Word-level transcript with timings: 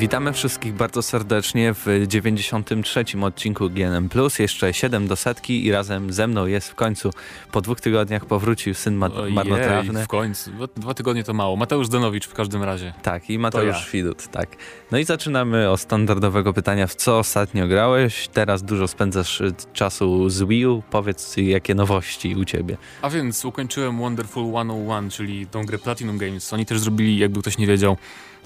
Witamy 0.00 0.32
wszystkich 0.32 0.74
bardzo 0.74 1.02
serdecznie 1.02 1.74
w 1.74 1.86
93. 2.06 3.04
odcinku 3.22 3.70
GNM+. 3.70 4.08
Jeszcze 4.38 4.74
7 4.74 5.08
do 5.08 5.16
setki 5.16 5.66
i 5.66 5.72
razem 5.72 6.12
ze 6.12 6.26
mną 6.26 6.46
jest 6.46 6.68
w 6.68 6.74
końcu 6.74 7.10
po 7.52 7.60
dwóch 7.60 7.80
tygodniach 7.80 8.26
powrócił 8.26 8.74
syn 8.74 8.94
ma 8.94 9.06
Ojej, 9.12 9.34
marnotrawny. 9.34 10.04
w 10.04 10.08
końcu. 10.08 10.50
Dwa, 10.76 10.94
tygodnie 10.94 11.24
to 11.24 11.34
mało. 11.34 11.56
Mateusz 11.56 11.88
Danowicz 11.88 12.26
w 12.26 12.34
każdym 12.34 12.62
razie. 12.62 12.92
Tak, 13.02 13.30
i 13.30 13.38
Mateusz 13.38 13.86
ja. 13.86 13.92
Widut, 13.92 14.28
tak. 14.28 14.56
No 14.90 14.98
i 14.98 15.04
zaczynamy 15.04 15.70
od 15.70 15.80
standardowego 15.80 16.52
pytania, 16.52 16.86
w 16.86 16.94
co 16.94 17.18
ostatnio 17.18 17.68
grałeś? 17.68 18.28
Teraz 18.28 18.62
dużo 18.62 18.88
spędzasz 18.88 19.40
y, 19.40 19.54
czasu 19.72 20.30
z 20.30 20.42
Wii 20.42 20.66
U. 20.66 20.82
Powiedz, 20.90 21.36
jakie 21.36 21.74
nowości 21.74 22.34
u 22.34 22.44
ciebie? 22.44 22.76
A 23.02 23.10
więc 23.10 23.44
ukończyłem 23.44 23.98
Wonderful 23.98 24.44
101, 24.50 25.10
czyli 25.10 25.46
tą 25.46 25.64
grę 25.64 25.78
Platinum 25.78 26.18
Games. 26.18 26.52
Oni 26.52 26.66
też 26.66 26.80
zrobili, 26.80 27.18
jakby 27.18 27.40
ktoś 27.40 27.58
nie 27.58 27.66
wiedział, 27.66 27.96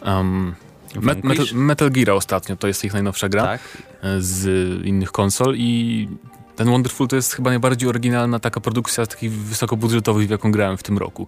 um, 0.07 0.55
Met? 1.01 1.25
Metal, 1.25 1.47
Metal 1.55 1.91
Gear 1.91 2.11
ostatnio, 2.11 2.57
to 2.57 2.67
jest 2.67 2.85
ich 2.85 2.93
najnowsza 2.93 3.29
gra 3.29 3.43
Tak? 3.43 3.61
e, 4.03 4.21
z 4.21 4.47
innych 4.85 5.13
konsol 5.13 5.55
i 5.57 6.09
ten 6.57 6.69
Wonderful 6.69 7.09
to 7.09 7.17
jest 7.17 7.33
chyba 7.33 7.51
najbardziej 7.51 7.89
oryginalna 7.89 8.39
taka 8.39 8.61
produkcja 8.61 9.05
z 9.05 9.09
takich 9.09 9.33
wysokobudżetowych, 9.33 10.27
w 10.27 10.31
jaką 10.31 10.53
grałem 10.53 10.77
w 10.77 10.83
tym 10.83 10.99
roku. 10.99 11.27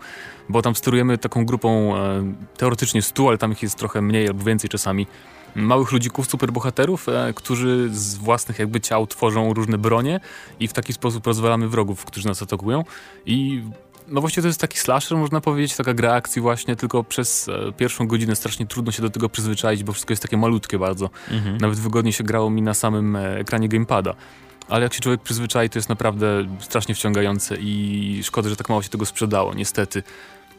Bo 0.49 0.63
tam 0.63 0.75
sterujemy 0.75 1.19
taką 1.19 1.47
grupą 1.47 1.97
e, 1.97 2.33
teoretycznie 2.57 3.03
100, 3.03 3.29
ale 3.29 3.39
tam 3.39 3.53
ich 3.53 3.63
jest 3.63 3.79
trochę 3.79 4.03
mniej 4.03 4.29
albo 4.29 4.45
więcej 4.45 4.71
czasami. 4.71 5.07
Małych 5.55 5.93
ludzików, 5.93 6.31
superbohaterów, 6.31 7.09
e, 7.09 7.33
którzy 7.35 7.89
z 7.93 8.15
własnych 8.15 8.59
jakby 8.59 8.81
ciał 8.81 9.07
tworzą 9.07 9.55
różne 9.55 9.79
bronie 9.79 10.21
i 10.61 10.69
w 10.69 10.73
taki 10.73 10.93
sposób 10.93 11.27
rozwalamy 11.27 11.69
wrogów, 11.69 12.05
którzy 12.05 12.29
nas 12.29 12.43
atakują. 12.43 12.85
I 13.27 13.63
no 14.09 14.21
właściwie 14.21 14.43
to 14.43 14.49
jest 14.49 14.61
taki 14.61 14.79
slasher, 14.79 15.19
można 15.19 15.41
powiedzieć, 15.41 15.77
taka 15.77 15.95
gra 15.95 16.13
akcji 16.13 16.43
właśnie, 16.43 16.77
tylko 16.77 17.05
przez 17.05 17.49
e, 17.49 17.73
pierwszą 17.73 18.07
godzinę 18.07 18.37
strasznie 18.37 18.67
trudno 18.67 18.93
się 18.93 19.03
do 19.03 19.11
tego 19.11 19.29
przyzwyczaić, 19.29 19.85
bo 19.85 19.93
wszystko 19.93 20.13
jest 20.13 20.23
takie 20.23 20.37
malutkie 20.37 20.79
bardzo. 20.79 21.11
Mhm. 21.31 21.57
Nawet 21.57 21.79
wygodnie 21.79 22.13
się 22.13 22.25
grało 22.25 22.51
mi 22.51 22.63
na 22.63 22.75
samym 22.75 23.17
e, 23.17 23.39
ekranie 23.39 23.69
gamepada. 23.69 24.15
Ale 24.69 24.83
jak 24.83 24.95
się 24.95 25.01
człowiek 25.01 25.23
przyzwyczai, 25.23 25.71
to 25.71 25.79
jest 25.79 25.89
naprawdę 25.89 26.47
strasznie 26.61 26.95
wciągające 26.95 27.57
i 27.57 28.21
szkoda, 28.25 28.49
że 28.49 28.57
tak 28.57 28.69
mało 28.69 28.83
się 28.83 28.89
tego 28.89 29.07
sprzedało, 29.07 29.55
niestety. 29.55 30.03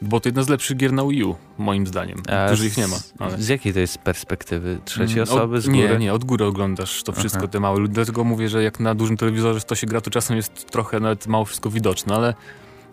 Bo 0.02 0.20
to 0.20 0.28
jedna 0.28 0.42
z 0.42 0.48
lepszych 0.48 0.76
gier 0.76 0.92
na 0.92 1.06
Wii 1.06 1.24
U, 1.24 1.36
moim 1.58 1.86
zdaniem. 1.86 2.22
A 2.28 2.50
Dużo 2.50 2.64
ich 2.64 2.76
nie 2.76 2.88
ma. 2.88 2.96
Ale... 3.18 3.38
Z 3.38 3.48
jakiej 3.48 3.72
to 3.72 3.80
jest 3.80 3.98
perspektywy? 3.98 4.78
Trzeciej 4.84 5.18
Mm, 5.18 5.22
osoby, 5.22 5.60
z 5.60 5.66
góry? 5.66 5.78
Nie, 5.78 5.98
nie, 5.98 6.14
od 6.14 6.24
góry 6.24 6.44
oglądasz 6.44 7.02
to 7.02 7.12
wszystko, 7.12 7.40
Aha. 7.42 7.48
te 7.48 7.60
małe. 7.60 7.88
Dlatego 7.88 8.24
mówię, 8.24 8.48
że 8.48 8.62
jak 8.62 8.80
na 8.80 8.94
dużym 8.94 9.16
telewizorze 9.16 9.60
to 9.60 9.74
się 9.74 9.86
gra, 9.86 10.00
to 10.00 10.10
czasem 10.10 10.36
jest 10.36 10.70
trochę 10.70 11.00
nawet 11.00 11.26
mało 11.26 11.44
wszystko 11.44 11.70
widoczne, 11.70 12.14
ale 12.14 12.34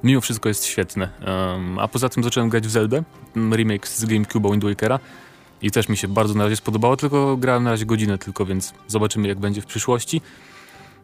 mimo 0.06 0.22
wszystko 0.22 0.50
jest 0.50 0.66
świetne. 0.66 1.09
Um, 1.28 1.80
a 1.80 1.88
poza 1.88 2.09
tym 2.09 2.23
zacząłem 2.23 2.50
grać 2.50 2.67
w 2.67 2.72
Zeldę, 2.72 3.03
mm, 3.36 3.53
remake 3.53 3.88
z 3.88 4.06
GameCube'a 4.06 4.52
Wind 4.52 4.64
Wakera 4.64 5.00
i 5.62 5.72
też 5.72 5.89
mi 5.89 5.97
się 5.97 6.08
bardzo 6.08 6.34
na 6.34 6.44
razie 6.44 6.56
spodobało, 6.56 6.97
tylko 6.97 7.38
grałem 7.38 7.64
na 7.64 7.72
razie 7.72 7.86
godzinę 7.86 8.17
tylko, 8.17 8.45
więc 8.45 8.73
zobaczymy 8.88 9.28
jak 9.28 9.39
będzie 9.39 9.62
w 9.62 9.66
przyszłości. 9.66 10.22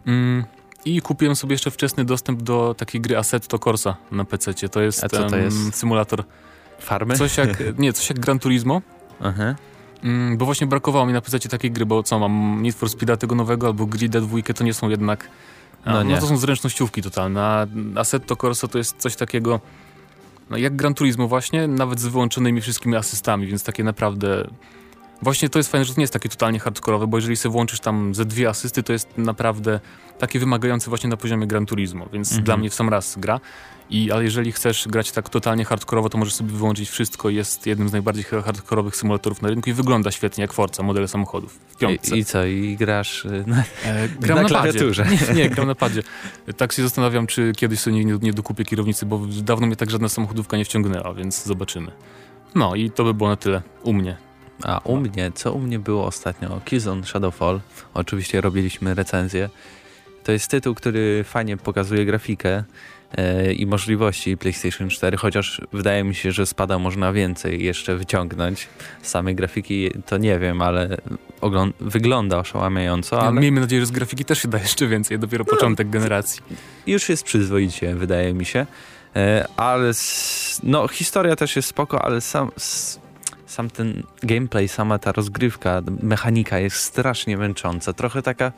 Mm, 0.06 0.44
I 0.86 1.02
kupiłem 1.02 1.36
sobie 1.36 1.54
jeszcze 1.54 1.72
wczesny 1.72 2.06
dostęp 2.06 2.42
do 2.42 2.76
takiej 2.78 3.02
gry 3.02 3.18
Assetto 3.18 3.60
Corsa 3.60 3.98
na 4.12 4.26
PC. 4.26 4.54
To 4.54 4.82
jest, 4.82 5.02
to 5.10 5.28
em, 5.28 5.44
jest? 5.44 5.76
symulator. 5.76 6.24
Farmy? 6.80 7.16
Coś 7.16 7.38
jak, 7.38 7.64
nie, 7.80 7.94
coś 7.94 8.10
jak 8.10 8.20
Gran 8.20 8.40
Turismo, 8.40 8.82
Aha. 9.22 9.56
Mm, 10.04 10.38
bo 10.38 10.46
właśnie 10.46 10.68
brakowało 10.68 11.06
mi 11.06 11.14
na 11.14 11.22
PC 11.22 11.40
takiej 11.40 11.72
gry, 11.72 11.86
bo 11.86 12.04
co 12.04 12.20
mam 12.20 12.62
Need 12.62 12.76
for 12.76 12.90
Speeda 12.90 13.18
tego 13.18 13.36
nowego 13.36 13.68
albo 13.68 13.86
Grida 13.86 14.22
dwójkę 14.22 14.54
to 14.54 14.64
nie 14.64 14.74
są 14.74 14.90
jednak 14.90 15.28
No 15.86 16.04
no, 16.04 16.18
to 16.20 16.28
są 16.28 16.38
zręcznościówki 16.38 17.02
totalne, 17.02 17.42
a 17.42 17.68
Assetto 17.96 18.36
Corsa 18.36 18.68
to 18.68 18.78
jest 18.78 18.98
coś 18.98 19.16
takiego 19.16 19.60
no, 20.50 20.58
jak 20.58 20.76
Gran 20.76 20.94
Turismo 20.94 21.28
właśnie, 21.28 21.68
nawet 21.68 22.00
z 22.00 22.08
wyłączonymi 22.08 22.62
wszystkimi 22.62 22.96
asystami, 22.96 23.48
więc 23.48 23.64
takie 23.64 23.84
naprawdę 23.84 24.48
właśnie 25.22 25.50
to 25.50 25.60
jest 25.60 25.72
fajne, 25.72 25.86
że 25.86 25.94
to 25.94 26.00
nie 26.00 26.04
jest 26.04 26.14
takie 26.14 26.30
totalnie 26.30 26.60
hardkorowe, 26.60 27.08
bo 27.08 27.18
jeżeli 27.18 27.36
sobie 27.36 27.54
włączysz 27.54 27.80
tam 27.80 28.16
ze 28.16 28.26
dwie 28.26 28.50
asysty, 28.50 28.84
to 28.84 28.94
jest 28.94 29.18
naprawdę 29.18 29.80
takie 30.20 30.40
wymagające 30.40 30.90
właśnie 30.90 31.10
na 31.10 31.18
poziomie 31.18 31.48
Gran 31.48 31.66
Turismo, 31.66 32.06
więc 32.14 32.28
Mhm. 32.32 32.44
dla 32.46 32.58
mnie 32.58 32.70
w 32.70 32.74
sam 32.74 32.90
raz 32.90 33.16
gra. 33.20 33.40
I, 33.90 34.12
ale 34.12 34.24
jeżeli 34.24 34.52
chcesz 34.52 34.88
grać 34.88 35.12
tak 35.12 35.30
totalnie 35.30 35.66
hardkorowo, 35.66 36.10
to 36.10 36.18
możesz 36.18 36.34
sobie 36.34 36.52
wyłączyć 36.52 36.90
wszystko. 36.90 37.30
Jest 37.30 37.66
jednym 37.68 37.90
z 37.90 37.92
najbardziej 37.92 38.24
hardkorowych 38.24 38.96
symulatorów 38.96 39.42
na 39.42 39.50
rynku 39.50 39.70
i 39.70 39.74
wygląda 39.74 40.12
świetnie 40.12 40.42
jak 40.42 40.54
Forza, 40.54 40.84
modele 40.84 41.08
samochodów 41.08 41.60
w 41.70 41.78
piątce. 41.78 42.16
I, 42.16 42.20
I 42.20 42.26
co? 42.26 42.46
I 42.46 42.76
grasz 42.80 43.26
y, 43.26 43.44
na, 43.48 43.64
E, 43.86 44.10
gram 44.10 44.36
na 44.38 44.44
na, 44.44 44.50
padzie. 44.50 44.56
klawiaturze. 44.72 45.06
Nie, 45.28 45.34
nie, 45.36 45.50
gram 45.50 45.68
na 45.68 45.76
padzie. 45.76 46.04
Tak 46.58 46.72
się 46.72 46.82
zastanawiam, 46.84 47.28
czy 47.28 47.52
kiedyś 47.58 47.80
sobie 47.80 48.06
nie, 48.06 48.18
nie 48.22 48.34
dokupię 48.34 48.66
kierownicy, 48.66 49.06
bo 49.06 49.22
dawno 49.44 49.68
mnie 49.68 49.76
tak 49.76 49.90
żadna 49.92 50.10
samochodówka 50.10 50.58
nie 50.58 50.66
wciągnęła, 50.66 51.14
więc 51.14 51.44
zobaczymy. 51.46 51.92
No 52.56 52.76
i 52.76 52.92
to 52.92 53.04
by 53.04 53.14
było 53.14 53.30
na 53.30 53.36
tyle 53.36 53.62
u 53.84 53.94
mnie. 53.94 54.18
A 54.64 54.80
u 54.84 54.98
mnie, 54.98 55.32
co 55.36 55.54
u 55.54 55.60
mnie 55.60 55.80
było 55.80 56.06
ostatnio? 56.06 56.62
Killzone 56.66 57.04
Shadowfall. 57.06 57.60
Oczywiście 57.94 58.42
robiliśmy 58.42 58.94
recenzję. 58.94 59.50
To 60.24 60.32
jest 60.32 60.48
tytuł, 60.52 60.76
który 60.76 61.24
fajnie 61.28 61.58
pokazuje 61.58 62.06
grafikę 62.06 62.64
e, 63.18 63.54
i 63.54 63.66
możliwości 63.66 64.38
PlayStation 64.38 64.90
4, 64.90 65.18
chociaż 65.18 65.62
wydaje 65.74 66.04
mi 66.04 66.16
się, 66.16 66.32
że 66.32 66.46
spada 66.46 66.80
można 66.80 67.14
więcej 67.14 67.64
jeszcze 67.64 67.96
wyciągnąć. 67.96 68.68
Z 69.02 69.10
samej 69.10 69.36
grafiki 69.36 69.92
to 70.06 70.18
nie 70.18 70.40
wiem, 70.40 70.62
ale 70.62 70.98
wygląda 71.80 72.38
oszałamiająco, 72.40 73.22
ale 73.22 73.42
Miejmy 73.42 73.62
nadzieję, 73.62 73.82
że 73.82 73.86
z 73.86 73.92
grafiki 73.92 74.26
też 74.26 74.42
się 74.42 74.48
da 74.48 74.58
jeszcze 74.60 74.88
więcej, 74.88 75.20
dopiero 75.20 75.46
początek 75.46 75.90
generacji. 75.90 76.42
już 76.88 77.10
jest 77.10 77.24
przyzwoicie, 77.24 77.96
wydaje 77.96 78.34
mi 78.34 78.46
się. 78.46 78.66
E, 79.16 79.48
ale 79.58 79.92
no, 80.64 80.88
historia 80.88 81.36
też 81.36 81.56
jest 81.56 81.68
spoko, 81.68 82.06
ale 82.06 82.22
sam, 82.22 82.52
s- 82.58 83.00
sam 83.52 83.70
ten 83.70 84.04
gameplay, 84.24 84.68
sama 84.68 85.00
ta 85.00 85.12
rozgrywka, 85.12 85.82
mechanika 86.02 86.60
jest 86.60 86.76
strasznie 86.76 87.38
męcząca. 87.38 87.94
Trochę 87.94 88.22
taka 88.22 88.52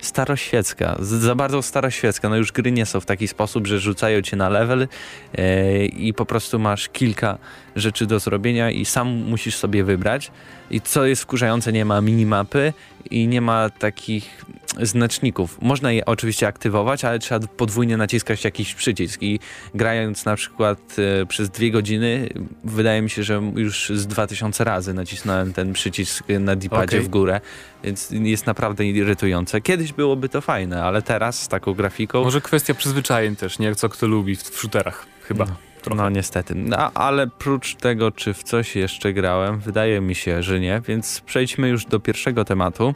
staroświecka, 0.00 0.96
za 1.00 1.34
bardzo 1.34 1.62
staroświecka. 1.62 2.28
No 2.28 2.36
już 2.36 2.52
gry 2.52 2.72
nie 2.72 2.86
są 2.86 3.00
w 3.00 3.06
taki 3.06 3.28
sposób, 3.28 3.66
że 3.66 3.78
rzucają 3.78 4.22
cię 4.22 4.36
na 4.36 4.48
level 4.48 4.88
e, 5.34 5.84
i 5.84 6.14
po 6.14 6.26
prostu 6.26 6.58
masz 6.58 6.88
kilka 6.88 7.38
rzeczy 7.76 8.06
do 8.06 8.18
zrobienia 8.18 8.70
i 8.70 8.84
sam 8.84 9.08
musisz 9.08 9.56
sobie 9.56 9.84
wybrać. 9.84 10.30
I 10.70 10.80
co 10.80 11.04
jest 11.04 11.22
wkurzające, 11.22 11.72
nie 11.72 11.84
ma 11.84 12.00
minimapy 12.00 12.72
i 13.10 13.28
nie 13.28 13.40
ma 13.40 13.70
takich 13.70 14.44
znaczników. 14.82 15.58
Można 15.62 15.92
je 15.92 16.06
oczywiście 16.06 16.46
aktywować, 16.46 17.04
ale 17.04 17.18
trzeba 17.18 17.46
podwójnie 17.46 17.96
naciskać 17.96 18.44
jakiś 18.44 18.74
przycisk 18.74 19.22
i 19.22 19.40
grając 19.74 20.24
na 20.24 20.36
przykład 20.36 20.96
e, 21.22 21.26
przez 21.26 21.50
dwie 21.50 21.70
godziny, 21.70 22.28
wydaje 22.64 23.02
mi 23.02 23.10
się, 23.10 23.22
że 23.22 23.42
już 23.56 23.92
z 23.94 24.06
2000 24.06 24.64
razy 24.64 24.94
nacisnąłem 24.94 25.52
ten 25.52 25.72
przycisk 25.72 26.24
na 26.40 26.56
dipadzie 26.56 26.96
Okej. 26.96 27.00
w 27.00 27.08
górę, 27.08 27.40
więc 27.84 28.10
jest 28.10 28.46
naprawdę 28.46 28.86
irytujące. 28.86 29.60
Kiedyś 29.60 29.92
byłoby 29.92 30.28
to 30.28 30.40
fajne, 30.40 30.82
ale 30.84 31.02
teraz 31.02 31.42
z 31.42 31.48
taką 31.48 31.74
grafiką... 31.74 32.24
Może 32.24 32.40
kwestia 32.40 32.74
przyzwyczajeń 32.74 33.36
też, 33.36 33.58
nie 33.58 33.74
co 33.74 33.88
kto 33.88 34.06
lubi 34.06 34.36
w, 34.36 34.42
w 34.42 34.58
shooterach, 34.58 35.06
chyba. 35.22 35.44
No. 35.44 35.52
trochę. 35.82 36.02
No 36.02 36.10
niestety. 36.10 36.54
No, 36.54 36.92
ale 36.92 37.26
prócz 37.26 37.74
tego, 37.74 38.10
czy 38.12 38.34
w 38.34 38.42
coś 38.42 38.76
jeszcze 38.76 39.12
grałem, 39.12 39.60
wydaje 39.60 40.00
mi 40.00 40.14
się, 40.14 40.42
że 40.42 40.60
nie, 40.60 40.80
więc 40.88 41.20
przejdźmy 41.20 41.68
już 41.68 41.84
do 41.84 42.00
pierwszego 42.00 42.44
tematu, 42.44 42.94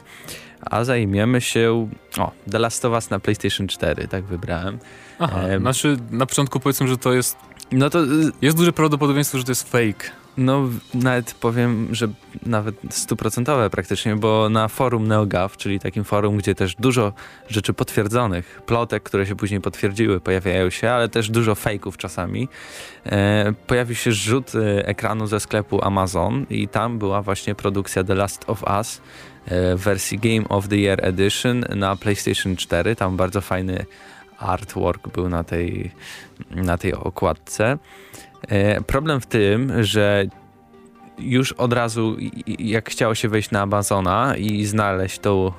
a 0.61 0.83
zajmiemy 0.83 1.41
się... 1.41 1.89
O, 2.17 2.31
The 2.51 2.59
Last 2.59 2.85
of 2.85 2.93
Us 2.93 3.09
na 3.09 3.19
PlayStation 3.19 3.67
4, 3.67 4.07
tak 4.07 4.23
wybrałem. 4.23 4.79
Aha, 5.19 5.41
Em. 5.41 5.61
znaczy 5.61 5.97
na 6.11 6.25
początku 6.25 6.59
powiedzmy, 6.59 6.87
że 6.87 6.97
to 6.97 7.13
jest, 7.13 7.37
No 7.71 7.89
to... 7.89 8.03
y, 8.03 8.07
jest 8.41 8.57
duże 8.57 8.73
prawdopodobieństwo, 8.73 9.37
że 9.37 9.43
to 9.43 9.51
jest 9.51 9.71
fake. 9.71 10.11
No, 10.37 10.69
nawet 10.93 11.33
powiem, 11.33 11.87
że 11.91 12.07
nawet 12.45 12.75
stuprocentowe 12.89 13.69
praktycznie, 13.69 14.15
bo 14.15 14.49
na 14.49 14.67
forum 14.67 15.07
NeoGAF, 15.07 15.57
czyli 15.57 15.79
takim 15.79 16.03
forum, 16.03 16.37
gdzie 16.37 16.55
też 16.55 16.75
dużo 16.75 17.13
rzeczy 17.49 17.73
potwierdzonych, 17.73 18.61
plotek, 18.65 19.03
które 19.03 19.25
się 19.25 19.35
później 19.35 19.61
potwierdziły, 19.61 20.19
pojawiają 20.19 20.69
się, 20.69 20.91
ale 20.91 21.09
też 21.09 21.29
dużo 21.29 21.55
fejków 21.55 21.97
czasami, 21.97 22.47
e, 23.05 23.53
pojawił 23.67 23.95
się 23.95 24.11
rzut 24.11 24.55
e, 24.55 24.87
ekranu 24.87 25.27
ze 25.27 25.39
sklepu 25.39 25.85
Amazon 25.85 26.45
i 26.49 26.67
tam 26.67 26.99
była 26.99 27.21
właśnie 27.21 27.55
produkcja 27.55 28.03
The 28.03 28.15
Last 28.15 28.43
of 28.47 28.63
Us 28.63 29.01
e, 29.45 29.75
w 29.75 29.79
wersji 29.79 30.19
Game 30.19 30.49
of 30.49 30.67
the 30.67 30.77
Year 30.77 31.05
Edition 31.05 31.65
na 31.75 31.95
PlayStation 31.95 32.55
4. 32.55 32.95
Tam 32.95 33.17
bardzo 33.17 33.41
fajny 33.41 33.85
artwork 34.39 35.07
był 35.07 35.29
na 35.29 35.43
tej, 35.43 35.91
na 36.51 36.77
tej 36.77 36.93
okładce. 36.93 37.77
E, 38.47 38.81
Problem 38.81 39.21
w 39.21 39.25
tym, 39.25 39.83
że 39.83 40.25
już 41.19 41.51
od 41.51 41.73
razu, 41.73 42.17
jak 42.59 42.89
chciało 42.89 43.15
się 43.15 43.29
wejść 43.29 43.51
na 43.51 43.61
Amazona 43.61 44.35
i 44.37 44.65
znaleźć 44.65 45.19
tą, 45.19 45.47
e, 45.47 45.51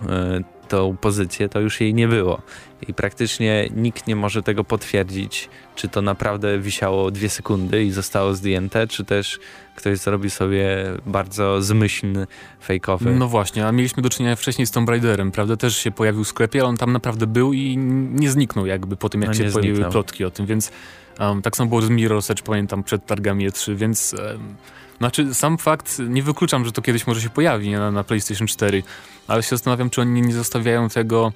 tą 0.67 0.97
pozycję, 0.97 1.49
to 1.49 1.61
już 1.61 1.81
jej 1.81 1.95
nie 1.95 2.09
było. 2.09 2.43
I 2.89 2.95
praktycznie 2.95 3.69
nikt 3.77 4.07
nie 4.07 4.17
może 4.17 4.43
tego 4.43 4.65
potwierdzić, 4.65 5.49
czy 5.75 5.89
to 5.89 6.03
naprawdę 6.03 6.59
wisiało 6.59 7.11
dwie 7.11 7.29
sekundy 7.29 7.85
i 7.85 7.91
zostało 7.91 8.35
zdjęte, 8.35 8.87
czy 8.87 9.05
też 9.05 9.39
ktoś 9.77 9.99
zrobił 9.99 10.31
sobie 10.31 10.67
bardzo 11.07 11.63
zmyślny, 11.63 12.27
fejkowy. 12.63 13.15
No 13.15 13.29
właśnie, 13.29 13.67
a 13.67 13.73
mieliśmy 13.73 14.03
do 14.03 14.11
czynienia 14.11 14.37
wcześniej 14.37 14.67
z 14.67 14.71
Tomb 14.71 14.89
Raiderem, 14.89 15.33
prawda? 15.33 15.57
Też 15.57 15.77
się 15.77 15.91
pojawił 15.91 16.25
w 16.25 16.29
sklepie, 16.29 16.61
ale 16.61 16.69
on 16.69 16.77
tam 16.77 16.93
naprawdę 16.93 17.27
był 17.27 17.53
i 17.53 17.77
nie 18.13 18.31
zniknął 18.31 18.67
jakby 18.67 18.97
po 18.97 19.09
tym, 19.09 19.23
jak 19.23 19.29
No 19.29 19.35
się 19.35 19.51
pojawiły 19.51 19.91
plotki 19.91 20.25
o 20.25 20.31
tym, 20.31 20.47
więc 20.47 20.73
Um, 21.21 21.43
tak 21.43 21.57
samo 21.57 21.69
było 21.69 21.83
z 21.83 21.91
Mirror's 21.91 22.31
Edge, 22.31 22.43
pamiętam, 22.43 22.83
przed 22.83 23.07
targami 23.07 23.51
E3, 23.51 23.75
więc... 23.77 24.15
Um, 24.19 24.57
znaczy, 24.99 25.35
sam 25.35 25.59
fakt, 25.59 25.99
nie 26.09 26.23
wykluczam, 26.23 26.65
że 26.65 26.73
to 26.73 26.83
kiedyś 26.83 27.07
może 27.07 27.21
się 27.21 27.31
pojawi 27.31 27.71
na, 27.71 27.91
na 27.91 28.05
PlayStation 28.05 28.47
4, 28.47 28.83
ale 29.29 29.43
się 29.43 29.49
zastanawiam, 29.49 29.91
czy 29.91 30.01
oni 30.01 30.23
nie 30.23 30.33
zostawiają 30.33 30.89
tego, 30.89 31.33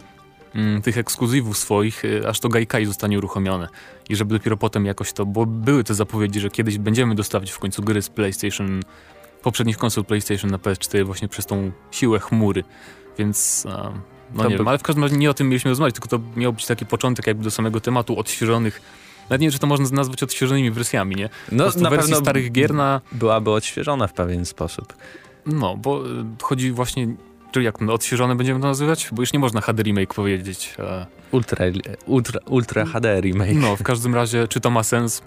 mm, 0.55 0.83
tych 0.83 0.99
ekskluzywów 0.99 1.59
swoich, 1.59 2.05
y, 2.05 2.29
aż 2.29 2.41
to 2.41 2.49
Gaikai 2.49 2.87
zostanie 2.87 3.19
uruchomione. 3.19 3.69
I 4.09 4.17
żeby 4.17 4.39
dopiero 4.39 4.57
potem 4.57 4.87
jakoś 4.87 5.13
to, 5.13 5.27
bo 5.27 5.47
były 5.47 5.85
te 5.85 5.95
zapowiedzi, 5.95 6.41
że 6.41 6.51
kiedyś 6.51 6.79
będziemy 6.79 7.15
dostawić 7.15 7.51
w 7.51 7.59
końcu 7.59 7.83
gry 7.83 8.03
z 8.03 8.09
PlayStation, 8.09 8.81
poprzednich 9.43 9.79
konsol 9.79 10.05
PlayStation 10.05 10.51
na 10.51 10.59
PS4 10.59 11.05
właśnie 11.05 11.29
przez 11.29 11.47
tą 11.47 11.71
siłę 11.91 12.19
chmury. 12.19 12.65
Więc... 13.19 13.65
no 14.35 14.43
to 14.43 14.49
nie 14.49 14.51
by... 14.51 14.59
wiem, 14.59 14.69
ale 14.69 14.79
w 14.79 14.83
każdym 14.83 15.05
razie 15.05 15.17
nie 15.17 15.31
o 15.31 15.35
tym 15.35 15.49
mieliśmy 15.49 15.69
rozmawiać, 15.69 15.95
tylko 15.95 16.09
to 16.09 16.21
miał 16.37 16.53
być 16.53 16.67
taki 16.67 16.87
początek 16.87 17.27
jakby 17.27 17.45
do 17.45 17.51
samego 17.51 17.81
tematu 17.81 18.19
odświeżonych 18.19 18.83
nawet 19.31 19.41
nie 19.41 19.47
wiem, 19.47 19.53
czy 19.53 19.59
to 19.59 19.67
można 19.67 19.97
nazwać 19.97 20.23
odświeżonymi 20.23 20.71
wersjami, 20.71 21.17
nie? 21.17 21.29
No, 21.53 21.65
na 21.65 21.91
wersji 21.91 21.91
pewno 21.91 22.17
starych 22.17 22.53
gier 22.53 22.75
na... 22.75 23.01
Byłaby 23.13 23.51
odświeżona 23.51 24.07
w 24.07 24.13
pewien 24.13 24.47
sposób. 24.47 24.95
No, 25.47 25.77
bo 25.77 26.07
y, 26.07 26.25
chodzi 26.43 26.73
właśnie... 26.73 27.15
Czy 27.53 27.63
jak 27.63 27.83
odświeżone 27.83 28.37
będziemy 28.37 28.61
to 28.61 28.67
nazywać? 28.67 29.09
Bo 29.13 29.23
już 29.23 29.33
nie 29.33 29.39
można 29.39 29.61
HD 29.61 29.83
remake 29.83 30.15
powiedzieć. 30.15 30.75
E... 30.79 31.07
Ultra, 31.33 31.67
ultra, 32.07 32.41
ultra 32.47 32.85
HD 32.85 33.21
remake. 33.21 33.55
No, 33.55 33.77
w 33.77 33.83
każdym 33.83 34.15
razie, 34.15 34.49
czy 34.49 34.61
to 34.61 34.71
ma 34.71 34.83
sens? 34.83 35.23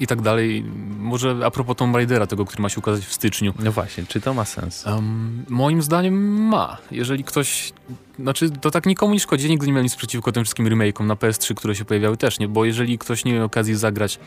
I 0.00 0.06
tak 0.06 0.22
dalej. 0.22 0.64
Może 0.98 1.36
a 1.44 1.50
propos 1.50 1.76
Tomb 1.76 1.94
Raidera, 1.94 2.26
tego, 2.26 2.44
który 2.44 2.62
ma 2.62 2.68
się 2.68 2.78
ukazać 2.78 3.04
w 3.04 3.12
styczniu. 3.12 3.54
No 3.58 3.72
właśnie, 3.72 4.04
czy 4.08 4.20
to 4.20 4.34
ma 4.34 4.44
sens? 4.44 4.86
Um, 4.86 5.44
moim 5.48 5.82
zdaniem 5.82 6.42
ma. 6.42 6.76
Jeżeli 6.90 7.24
ktoś... 7.24 7.72
Znaczy, 8.18 8.50
to 8.50 8.70
tak 8.70 8.86
nikomu 8.86 9.14
nie 9.14 9.20
szkodzi. 9.20 9.48
Nigdy 9.48 9.66
nie 9.66 9.72
miał 9.72 9.82
nic 9.82 9.96
przeciwko 9.96 10.32
tym 10.32 10.44
wszystkim 10.44 10.66
remake'om 10.66 11.06
na 11.06 11.14
PS3, 11.14 11.54
które 11.54 11.74
się 11.74 11.84
pojawiały 11.84 12.16
też, 12.16 12.38
nie? 12.38 12.48
Bo 12.48 12.64
jeżeli 12.64 12.98
ktoś 12.98 13.24
nie 13.24 13.32
miał 13.32 13.44
okazji 13.44 13.74
zagrać 13.74 14.18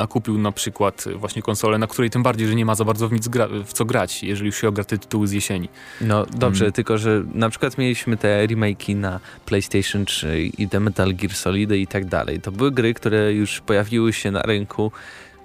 a 0.00 0.06
kupił 0.06 0.38
na 0.38 0.52
przykład 0.52 1.04
właśnie 1.16 1.42
konsolę, 1.42 1.78
na 1.78 1.86
której 1.86 2.10
tym 2.10 2.22
bardziej, 2.22 2.48
że 2.48 2.54
nie 2.54 2.64
ma 2.64 2.74
za 2.74 2.84
bardzo 2.84 3.08
w 3.08 3.12
nic 3.12 3.28
w 3.64 3.72
co 3.72 3.84
grać, 3.84 4.22
jeżeli 4.22 4.46
już 4.46 4.56
się 4.56 4.68
ogra 4.68 4.84
te 4.84 4.98
tytuły 4.98 5.28
z 5.28 5.32
jesieni. 5.32 5.68
No 6.00 6.26
dobrze, 6.26 6.58
hmm. 6.58 6.72
tylko 6.72 6.98
że 6.98 7.22
na 7.34 7.50
przykład 7.50 7.78
mieliśmy 7.78 8.16
te 8.16 8.46
remake'i 8.46 8.96
na 8.96 9.20
PlayStation 9.46 10.04
3 10.04 10.50
i 10.58 10.68
te 10.68 10.80
Metal 10.80 11.14
Gear 11.14 11.34
Solidy 11.34 11.78
i 11.78 11.86
tak 11.86 12.04
dalej. 12.04 12.40
To 12.40 12.52
były 12.52 12.70
gry, 12.70 12.94
które 12.94 13.32
już 13.32 13.60
pojawiły 13.60 14.12
się 14.12 14.30
na 14.30 14.42
rynku 14.42 14.92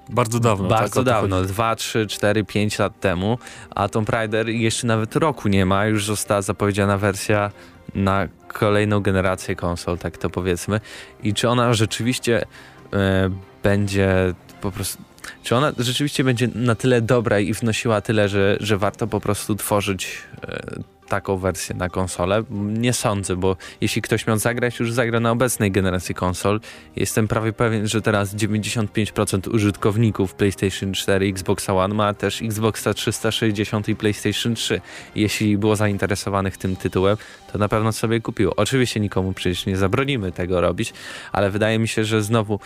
bardzo 0.09 0.39
dawno. 0.39 0.69
Bardzo 0.69 1.03
tak, 1.03 1.05
dawno, 1.05 1.41
2, 1.41 1.75
3, 1.75 2.07
4, 2.07 2.43
5 2.43 2.79
lat 2.79 2.99
temu, 2.99 3.37
a 3.75 3.89
Tomb 3.89 4.09
Raider 4.09 4.49
jeszcze 4.49 4.87
nawet 4.87 5.15
roku 5.15 5.47
nie 5.47 5.65
ma, 5.65 5.85
już 5.85 6.05
została 6.05 6.41
zapowiedziana 6.41 6.97
wersja 6.97 7.51
na 7.95 8.27
kolejną 8.47 8.99
generację 8.99 9.55
konsol, 9.55 9.97
tak 9.97 10.17
to 10.17 10.29
powiedzmy. 10.29 10.79
I 11.23 11.33
czy 11.33 11.49
ona 11.49 11.73
rzeczywiście 11.73 12.45
e, 12.93 13.29
będzie 13.63 14.33
po 14.61 14.71
prostu. 14.71 15.03
Czy 15.43 15.55
ona 15.55 15.71
rzeczywiście 15.77 16.23
będzie 16.23 16.47
na 16.55 16.75
tyle 16.75 17.01
dobra 17.01 17.39
i 17.39 17.53
wnosiła 17.53 18.01
tyle, 18.01 18.29
że, 18.29 18.57
że 18.59 18.77
warto 18.77 19.07
po 19.07 19.19
prostu 19.19 19.55
tworzyć 19.55 20.17
e, 20.47 20.79
taką 21.09 21.37
wersję 21.37 21.75
na 21.75 21.89
konsolę? 21.89 22.43
Nie 22.59 22.93
sądzę, 22.93 23.35
bo 23.35 23.57
jeśli 23.81 24.01
ktoś 24.01 24.27
miał 24.27 24.37
zagrać, 24.37 24.79
już 24.79 24.93
zagra 24.93 25.19
na 25.19 25.31
obecnej 25.31 25.71
generacji 25.71 26.15
konsol. 26.15 26.59
Jestem 26.95 27.27
prawie 27.27 27.53
pewien, 27.53 27.87
że 27.87 28.01
teraz 28.01 28.35
95% 28.35 29.55
użytkowników 29.55 30.35
PlayStation 30.35 30.93
4 30.93 31.27
i 31.27 31.29
Xbox 31.29 31.69
One 31.69 31.95
ma 31.95 32.13
też 32.13 32.41
Xboxa 32.41 32.93
360 32.93 33.89
i 33.89 33.95
PlayStation 33.95 34.55
3. 34.55 34.81
Jeśli 35.15 35.57
było 35.57 35.75
zainteresowanych 35.75 36.57
tym 36.57 36.75
tytułem, 36.75 37.17
to 37.51 37.57
na 37.57 37.67
pewno 37.69 37.91
sobie 37.91 38.21
kupiło. 38.21 38.55
Oczywiście 38.55 38.99
nikomu 38.99 39.33
przecież 39.33 39.65
nie 39.65 39.77
zabronimy 39.77 40.31
tego 40.31 40.61
robić, 40.61 40.93
ale 41.31 41.49
wydaje 41.49 41.79
mi 41.79 41.87
się, 41.87 42.05
że 42.05 42.23
znowu 42.23 42.59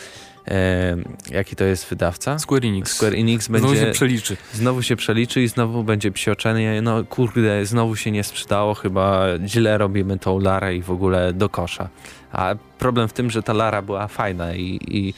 E, 0.48 0.98
jaki 1.32 1.56
to 1.56 1.64
jest 1.64 1.90
wydawca? 1.90 2.40
Square 2.40 2.66
Enix. 2.66 2.96
Square 2.96 3.16
Enix 3.16 3.48
będzie... 3.48 3.68
Znowu 3.68 3.86
się 3.86 3.92
przeliczy. 3.92 4.38
Znowu 4.54 4.82
się 4.82 4.96
przeliczy 4.96 5.42
i 5.42 5.48
znowu 5.48 5.84
będzie 5.84 6.12
psioczenie. 6.12 6.82
No 6.82 7.04
kurde, 7.04 7.66
znowu 7.66 7.96
się 7.96 8.12
nie 8.12 8.24
sprzedało, 8.24 8.74
chyba 8.74 9.26
źle 9.46 9.78
robimy 9.78 10.20
tą 10.20 10.40
Larę 10.40 10.76
i 10.76 10.82
w 10.82 10.92
ogóle 10.92 11.34
do 11.34 11.50
kosza. 11.50 11.90
A 12.32 12.56
problem 12.80 13.08
w 13.08 13.14
tym, 13.14 13.30
że 13.30 13.44
ta 13.44 13.54
Lara 13.54 13.82
była 13.82 14.08
fajna 14.08 14.56
i, 14.56 14.80
i 14.88 15.14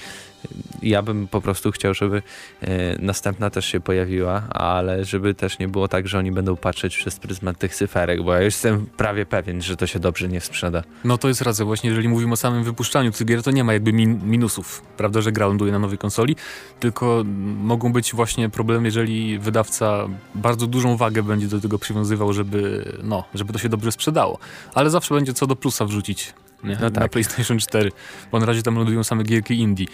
ja 0.82 1.02
bym 1.02 1.28
po 1.28 1.42
prostu 1.42 1.72
chciał, 1.72 1.94
żeby 1.94 2.22
e, 2.62 3.02
następna 3.02 3.50
też 3.50 3.66
się 3.66 3.80
pojawiła, 3.80 4.44
ale 4.50 5.06
żeby 5.06 5.34
też 5.34 5.60
nie 5.60 5.68
było 5.68 5.88
tak, 5.88 6.08
że 6.08 6.20
oni 6.20 6.32
będą 6.32 6.56
patrzeć 6.56 6.98
przez 6.98 7.20
pryzmat 7.20 7.58
tych 7.58 7.76
cyferek, 7.76 8.24
bo 8.24 8.34
ja 8.34 8.42
jestem 8.42 8.86
prawie 8.98 9.26
pewien, 9.26 9.62
że 9.62 9.76
to 9.76 9.88
się 9.88 10.00
dobrze 10.00 10.28
nie 10.28 10.42
sprzeda. 10.42 10.84
No 11.04 11.18
to 11.18 11.28
jest 11.28 11.42
racja, 11.42 11.66
właśnie 11.66 11.90
jeżeli 11.90 12.10
mówimy 12.10 12.34
o 12.34 12.36
samym 12.36 12.64
wypuszczaniu 12.64 13.12
tych 13.12 13.28
gier, 13.28 13.44
to 13.44 13.52
nie 13.52 13.64
ma 13.64 13.74
jakby 13.74 13.94
min 13.94 14.22
minusów, 14.24 14.82
prawda, 14.98 15.22
że 15.22 15.32
gra 15.32 15.48
ląduje 15.48 15.72
na 15.72 15.80
nowej 15.80 15.98
konsoli, 15.98 16.36
tylko 16.80 17.24
mogą 17.58 17.94
być 17.94 18.14
właśnie 18.14 18.50
problemy, 18.50 18.88
jeżeli 18.88 19.40
wydawca 19.40 20.08
bardzo 20.36 20.68
dużą 20.68 20.98
wagę 20.98 21.24
będzie 21.24 21.48
do 21.48 21.62
tego 21.62 21.80
przywiązywał, 21.80 22.34
żeby, 22.34 22.92
no, 23.04 23.24
żeby 23.34 23.54
to 23.54 23.60
się 23.60 23.70
dobrze 23.70 23.92
sprzedało. 23.92 24.40
Ale 24.74 24.90
zawsze 24.90 25.16
będzie 25.16 25.34
co 25.34 25.48
do 25.48 25.56
plusa 25.56 25.86
wrzucić 25.86 26.34
nie? 26.66 26.78
No 26.82 26.92
tak. 26.92 27.04
na 27.04 27.08
PlayStation 27.08 27.60
4, 27.60 27.92
bo 28.32 28.40
na 28.40 28.46
razie 28.46 28.64
tam 28.64 28.76
lądują 28.76 29.04
same 29.04 29.24
gierki 29.24 29.60
indie. 29.60 29.86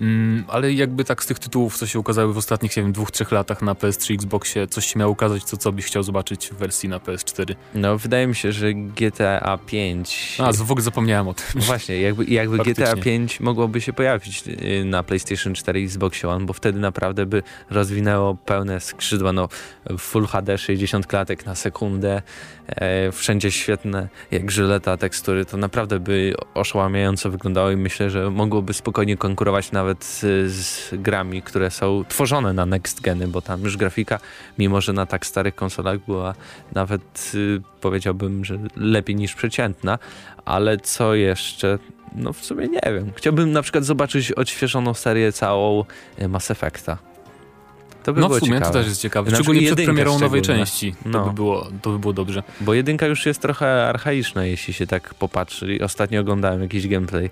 Mm, 0.00 0.44
ale 0.48 0.72
jakby 0.72 1.04
tak 1.04 1.24
z 1.24 1.26
tych 1.26 1.38
tytułów, 1.38 1.76
co 1.76 1.86
się 1.86 1.98
ukazały 1.98 2.34
w 2.34 2.38
ostatnich, 2.38 2.76
nie 2.76 2.82
wiem, 2.82 2.92
dwóch, 2.92 3.10
trzech 3.10 3.32
latach 3.32 3.62
na 3.62 3.74
PS3, 3.74 4.14
Xboxie, 4.14 4.66
coś 4.66 4.86
się 4.86 4.98
miało 4.98 5.12
ukazać, 5.12 5.44
co, 5.44 5.56
co 5.56 5.72
byś 5.72 5.84
chciał 5.84 6.02
zobaczyć 6.02 6.48
w 6.48 6.54
wersji 6.54 6.88
na 6.88 6.98
PS4? 6.98 7.54
No, 7.74 7.98
wydaje 7.98 8.26
mi 8.26 8.34
się, 8.34 8.52
że 8.52 8.74
GTA 8.74 9.58
5... 9.66 10.38
A, 10.38 10.52
w 10.52 10.70
ogóle 10.70 10.84
zapomniałem 10.84 11.28
o 11.28 11.34
tym. 11.34 11.46
No 11.54 11.60
właśnie, 11.72 12.00
jakby, 12.00 12.24
jakby 12.24 12.58
GTA 12.58 12.96
5 12.96 13.40
mogłoby 13.40 13.80
się 13.80 13.92
pojawić 13.92 14.44
y, 14.48 14.84
na 14.84 15.02
PlayStation 15.02 15.54
4 15.54 15.80
i 15.80 15.84
Xbox 15.84 16.24
One, 16.24 16.46
bo 16.46 16.52
wtedy 16.52 16.78
naprawdę 16.78 17.26
by 17.26 17.42
rozwinęło 17.70 18.34
pełne 18.34 18.80
skrzydła, 18.80 19.32
no 19.32 19.48
Full 19.98 20.26
HD 20.26 20.58
60 20.58 21.06
klatek 21.06 21.46
na 21.46 21.54
sekundę, 21.54 22.22
wszędzie 23.12 23.50
świetne, 23.50 24.08
jak 24.30 24.50
żyleta 24.50 24.96
tekstury, 24.96 25.44
to 25.44 25.56
naprawdę 25.56 26.00
by 26.00 26.34
oszałamiająco 26.54 27.30
wyglądało 27.30 27.70
i 27.70 27.76
myślę, 27.76 28.10
że 28.10 28.30
mogłoby 28.30 28.72
spokojnie 28.72 29.16
konkurować 29.16 29.72
nawet 29.72 30.04
z, 30.04 30.88
grami, 30.92 31.42
które 31.42 31.70
są 31.70 32.04
tworzone 32.08 32.52
na 32.52 32.66
next 32.66 33.00
geny, 33.00 33.28
bo 33.28 33.42
tam 33.42 33.62
już 33.62 33.76
grafika, 33.76 34.18
mimo 34.58 34.80
że 34.80 34.92
na 34.92 35.06
tak 35.06 35.26
starych 35.26 35.54
konsolach 35.54 35.98
była 36.06 36.34
nawet 36.72 37.32
y, 37.34 37.62
powiedziałbym, 37.80 38.44
że 38.44 38.58
lepiej 38.76 39.16
niż 39.16 39.34
przeciętna, 39.34 39.98
ale 40.44 40.78
co 40.78 41.14
jeszcze? 41.14 41.78
No 42.14 42.32
w 42.32 42.44
sumie 42.44 42.68
nie 42.68 42.80
wiem. 42.84 43.12
Chciałbym 43.16 43.52
na 43.52 43.62
przykład 43.62 43.84
zobaczyć 43.84 44.32
odświeżoną 44.32 44.94
serię 44.94 45.32
całą 45.32 45.84
y, 46.22 46.28
Mass 46.28 46.50
Effecta. 46.50 47.09
To 48.02 48.12
by 48.12 48.20
no 48.20 48.26
było 48.26 48.38
w 48.38 48.40
sumie 48.40 48.52
ciekawe. 48.52 48.72
to 48.72 48.78
też 48.78 48.86
jest 48.86 49.00
ciekawe. 49.00 49.30
Szczególnie 49.30 49.62
przed 49.62 49.84
premierą 49.84 50.18
nowej 50.18 50.42
części. 50.42 50.92
To, 51.02 51.08
no. 51.08 51.24
by 51.24 51.32
było, 51.32 51.68
to 51.82 51.90
by 51.90 51.98
było 51.98 52.12
dobrze. 52.12 52.42
Bo 52.60 52.74
jedynka 52.74 53.06
już 53.06 53.26
jest 53.26 53.42
trochę 53.42 53.88
archaiczna, 53.88 54.44
jeśli 54.44 54.74
się 54.74 54.86
tak 54.86 55.14
popatrzy. 55.14 55.78
Ostatnio 55.84 56.20
oglądałem 56.20 56.62
jakiś 56.62 56.88
gameplay 56.88 57.30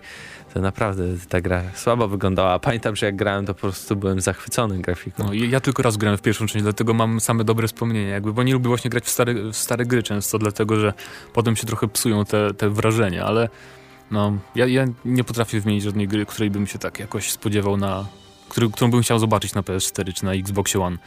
to 0.54 0.60
naprawdę 0.60 1.04
ta 1.28 1.40
gra 1.40 1.62
słabo 1.74 2.08
wyglądała. 2.08 2.58
Pamiętam, 2.58 2.96
że 2.96 3.06
jak 3.06 3.16
grałem, 3.16 3.46
to 3.46 3.54
po 3.54 3.60
prostu 3.60 3.96
byłem 3.96 4.20
zachwycony 4.20 4.78
grafiką. 4.78 5.24
No, 5.24 5.32
ja 5.32 5.60
tylko 5.60 5.82
raz 5.82 5.96
grałem 5.96 6.18
w 6.18 6.22
pierwszą 6.22 6.46
część, 6.46 6.62
dlatego 6.62 6.94
mam 6.94 7.20
same 7.20 7.44
dobre 7.44 7.68
wspomnienia. 7.68 8.08
Jakby, 8.08 8.32
bo 8.32 8.42
nie 8.42 8.52
lubię 8.52 8.68
właśnie 8.68 8.90
grać 8.90 9.04
w 9.04 9.10
stare, 9.10 9.34
w 9.34 9.56
stare 9.56 9.86
gry 9.86 10.02
często, 10.02 10.38
dlatego 10.38 10.80
że 10.80 10.92
potem 11.32 11.56
się 11.56 11.66
trochę 11.66 11.88
psują 11.88 12.24
te, 12.24 12.54
te 12.54 12.70
wrażenia, 12.70 13.24
ale 13.24 13.48
no, 14.10 14.38
ja, 14.54 14.66
ja 14.66 14.84
nie 15.04 15.24
potrafię 15.24 15.60
wymienić 15.60 15.84
żadnej 15.84 16.08
gry, 16.08 16.26
której 16.26 16.50
bym 16.50 16.66
się 16.66 16.78
tak 16.78 16.98
jakoś 17.00 17.30
spodziewał 17.30 17.76
na... 17.76 18.06
Który, 18.48 18.70
którą 18.70 18.90
bym 18.90 19.02
chciał 19.02 19.18
zobaczyć 19.18 19.54
na 19.54 19.62
PS4 19.62 20.12
czy 20.12 20.24
na 20.24 20.32
Xbox 20.32 20.76
One 20.76 20.98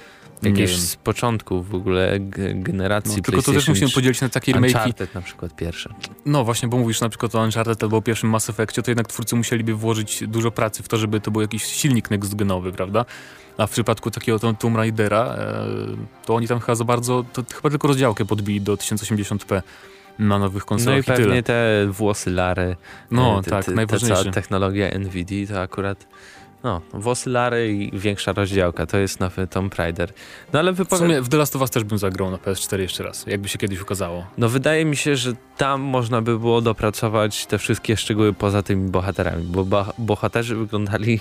jakieś 0.43 0.77
z 0.77 0.95
początku 0.95 1.63
w 1.63 1.75
ogóle 1.75 2.19
generacji 2.53 3.17
no, 3.17 3.24
Tylko 3.24 3.41
to 3.41 3.53
też 3.53 3.67
musimy 3.67 3.91
podzielić 3.91 4.21
na 4.21 4.29
takie 4.29 4.51
remake. 4.51 4.75
Uncharted 4.75 5.15
na 5.15 5.21
przykład 5.21 5.55
pierwsze. 5.55 5.93
No 6.25 6.43
właśnie, 6.43 6.69
bo 6.69 6.77
mówisz 6.77 7.01
na 7.01 7.10
przykład 7.10 7.36
o 7.36 7.43
Uncharted 7.43 7.83
albo 7.83 7.98
o 7.98 8.01
pierwszym 8.01 8.29
Mass 8.29 8.50
Effectie, 8.50 8.81
to 8.81 8.91
jednak 8.91 9.07
twórcy 9.07 9.36
musieliby 9.36 9.74
włożyć 9.74 10.24
dużo 10.27 10.51
pracy 10.51 10.83
w 10.83 10.88
to, 10.88 10.98
żeby 10.98 11.19
to 11.19 11.31
był 11.31 11.41
jakiś 11.41 11.63
silnik 11.63 12.12
next 12.12 12.36
genowy, 12.36 12.71
prawda? 12.71 13.05
A 13.57 13.67
w 13.67 13.71
przypadku 13.71 14.12
takiego 14.12 14.39
Tomb 14.39 14.77
Raidera, 14.77 15.36
e, 15.38 15.67
to 16.25 16.36
oni 16.36 16.48
tam 16.48 16.60
chyba 16.60 16.75
za 16.75 16.83
bardzo, 16.83 17.25
to 17.33 17.43
chyba 17.55 17.69
tylko 17.69 17.88
rozdziałkę 17.88 18.25
podbili 18.25 18.62
do 18.62 18.77
1080p 18.77 19.62
na 20.19 20.39
nowych 20.39 20.65
konsolach 20.65 21.07
No 21.07 21.13
i 21.13 21.17
pewnie 21.17 21.43
te 21.43 21.88
włosy 21.89 22.29
Lary, 22.29 22.75
no, 23.12 23.39
e, 23.39 23.43
te, 23.43 23.50
tak, 23.50 23.65
te, 23.65 23.71
najważniejsze. 23.71 24.25
Ta 24.25 24.31
technologia 24.31 25.00
NVIDIA 25.00 25.48
to 25.48 25.62
akurat 25.62 26.07
no, 26.63 26.82
włosy 26.94 27.30
Lary 27.30 27.74
i 27.74 28.00
większa 28.00 28.34
rozdziałka, 28.34 28.86
to 28.86 28.98
jest 28.98 29.20
nowy 29.20 29.48
Tomb 29.48 29.75
Raider. 29.75 30.13
No 30.53 30.60
ale 30.60 30.74
wypowie... 30.74 31.06
W 31.06 31.08
sumie 31.08 31.22
w 31.22 31.30
The 31.30 31.38
Last 31.38 31.56
of 31.56 31.62
Us 31.62 31.70
też 31.70 31.84
bym 31.84 31.98
zagrał 31.98 32.32
na 32.32 32.38
PS4 32.38 32.80
jeszcze 32.80 33.03
raz, 33.03 33.25
jakby 33.27 33.50
się 33.50 33.58
kiedyś 33.58 33.82
ukazało. 33.82 34.25
No 34.38 34.50
wydaje 34.50 34.86
mi 34.86 34.96
się, 34.96 35.15
że 35.15 35.34
tam 35.58 35.82
można 35.82 36.22
by 36.22 36.39
było 36.39 36.62
dopracować 36.62 37.46
te 37.46 37.58
wszystkie 37.58 37.98
szczegóły 37.98 38.34
poza 38.34 38.63
tymi 38.63 38.89
bohaterami, 38.89 39.44
bo 39.44 39.86
bohaterzy 39.98 40.56
wyglądali, 40.56 41.20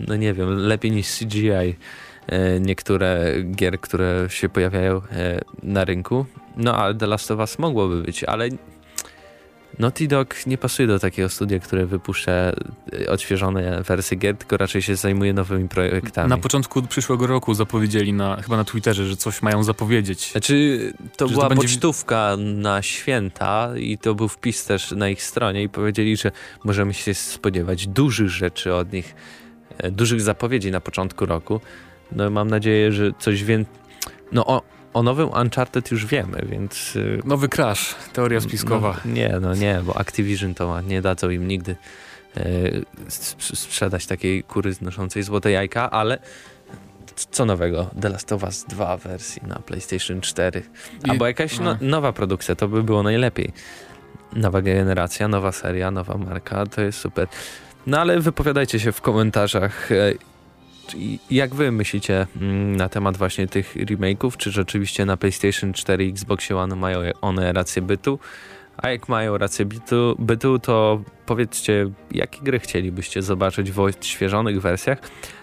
no 0.00 0.16
nie 0.16 0.34
wiem, 0.34 0.56
lepiej 0.56 0.90
niż 0.90 1.18
CGI. 1.18 1.76
E, 2.26 2.60
niektóre 2.60 3.34
gier, 3.42 3.80
które 3.80 4.26
się 4.28 4.48
pojawiają 4.48 4.96
e, 4.96 5.40
na 5.62 5.84
rynku. 5.84 6.26
No 6.56 6.76
ale 6.76 6.94
The 6.94 7.06
Last 7.06 7.30
of 7.30 7.38
Us 7.38 7.58
mogłoby 7.58 8.02
być, 8.02 8.24
ale 8.24 8.48
Naughty 9.78 10.08
Dog 10.08 10.46
nie 10.46 10.58
pasuje 10.58 10.88
do 10.88 10.98
takiego 10.98 11.28
studia, 11.28 11.58
które 11.58 11.86
wypuszcza 11.86 12.32
y, 13.00 13.10
odświeżone 13.10 13.82
wersje 13.82 14.16
gier, 14.16 14.36
tylko 14.36 14.56
raczej 14.56 14.82
się 14.82 14.96
zajmuje 14.96 15.32
nowymi 15.32 15.68
projektami. 15.68 16.30
Na 16.30 16.36
początku 16.36 16.82
przyszłego 16.82 17.26
roku 17.26 17.54
zapowiedzieli 17.54 18.12
na, 18.12 18.42
chyba 18.42 18.56
na 18.56 18.64
Twitterze, 18.64 19.06
że 19.06 19.16
coś 19.16 19.42
mają 19.42 19.62
zapowiedzieć. 19.64 20.30
Znaczy, 20.32 20.78
to 21.16 21.28
Że 21.28 21.32
była 21.34 21.44
to 21.48 21.54
będzie- 21.54 21.62
pocztówka 21.68 22.36
na 22.38 22.82
święta 22.82 23.70
i 23.76 23.98
to 23.98 24.14
był 24.14 24.28
wpis 24.28 24.64
też 24.64 24.90
na 24.90 25.08
ich 25.08 25.22
stronie 25.22 25.62
i 25.62 25.68
powiedzieli, 25.68 26.16
że 26.16 26.30
możemy 26.64 26.94
się 26.94 27.14
spodziewać 27.14 27.86
dużych 27.86 28.28
rzeczy 28.28 28.74
od 28.74 28.92
nich, 28.92 29.14
e, 29.78 29.90
dużych 29.90 30.20
zapowiedzi 30.20 30.70
na 30.70 30.80
początku 30.80 31.26
roku. 31.26 31.60
No 32.12 32.30
mam 32.30 32.48
nadzieję, 32.48 32.92
że 32.92 33.10
coś 33.18 33.44
więcej... 33.44 33.74
No 34.32 34.46
o, 34.46 34.62
o 34.92 35.02
nowym 35.02 35.28
Uncharted 35.28 35.90
już 35.90 36.06
wiemy, 36.06 36.46
więc... 36.50 36.96
y, 36.96 37.20
Nowy 37.24 37.48
Crash, 37.48 37.94
teoria 38.12 38.40
spiskowa. 38.40 38.96
No, 39.04 39.12
nie, 39.12 39.38
no 39.40 39.54
nie, 39.54 39.80
bo 39.84 39.96
Activision 39.96 40.54
to 40.54 40.68
ma, 40.68 40.80
nie 40.80 41.02
dadzą 41.02 41.30
im 41.30 41.48
nigdy 41.48 41.76
sp- 43.18 43.56
sprzedać 43.56 44.06
takiej 44.06 44.42
kury 44.42 44.72
znoszącej 44.72 45.22
złote 45.22 45.50
jajka, 45.50 45.90
ale 45.90 46.18
co 47.30 47.44
nowego? 47.44 47.90
The 48.00 48.08
Last 48.08 48.32
of 48.32 48.42
Us 48.42 48.64
2 48.68 48.96
wersji 48.96 49.42
na 49.46 49.54
PlayStation 49.56 50.20
4. 50.20 50.62
I- 51.06 51.10
Albo 51.10 51.26
jakaś 51.26 51.58
no, 51.58 51.76
nowa 51.80 52.12
produkcja, 52.12 52.54
to 52.54 52.68
by 52.68 52.82
było 52.82 53.02
najlepiej. 53.02 53.52
Nowa 54.32 54.62
generacja, 54.62 55.28
nowa 55.28 55.52
seria, 55.52 55.90
nowa 55.90 56.18
marka, 56.18 56.66
to 56.66 56.80
jest 56.82 56.98
super. 56.98 57.28
No 57.86 58.00
ale 58.00 58.20
wypowiadajcie 58.20 58.80
się 58.80 58.92
w 58.92 59.00
komentarzach, 59.00 59.92
e, 59.92 59.94
jak 61.30 61.54
wy 61.54 61.72
myślicie 61.72 62.26
mm, 62.40 62.76
na 62.76 62.88
temat 62.88 63.16
właśnie 63.16 63.46
tych 63.46 63.76
remake'ów, 63.76 64.36
czy 64.36 64.50
rzeczywiście 64.50 65.04
na 65.04 65.16
PlayStation 65.16 65.72
4 65.72 66.04
i 66.04 66.08
Xbox 66.08 66.50
One 66.50 66.76
mają 66.76 67.00
one 67.20 67.52
rację 67.52 67.82
bytu? 67.82 68.18
A 68.76 68.90
jak 68.90 69.08
mają 69.08 69.38
rację 69.38 69.64
bytu, 69.64 70.16
bytu, 70.18 70.58
to 70.58 71.02
powiedzcie, 71.26 71.90
jakie 72.10 72.40
gry 72.42 72.58
chcielibyście 72.58 73.22
zobaczyć 73.22 73.72
w 73.72 73.80
odświeżonych 73.80 74.60
wersjach. 74.60 74.98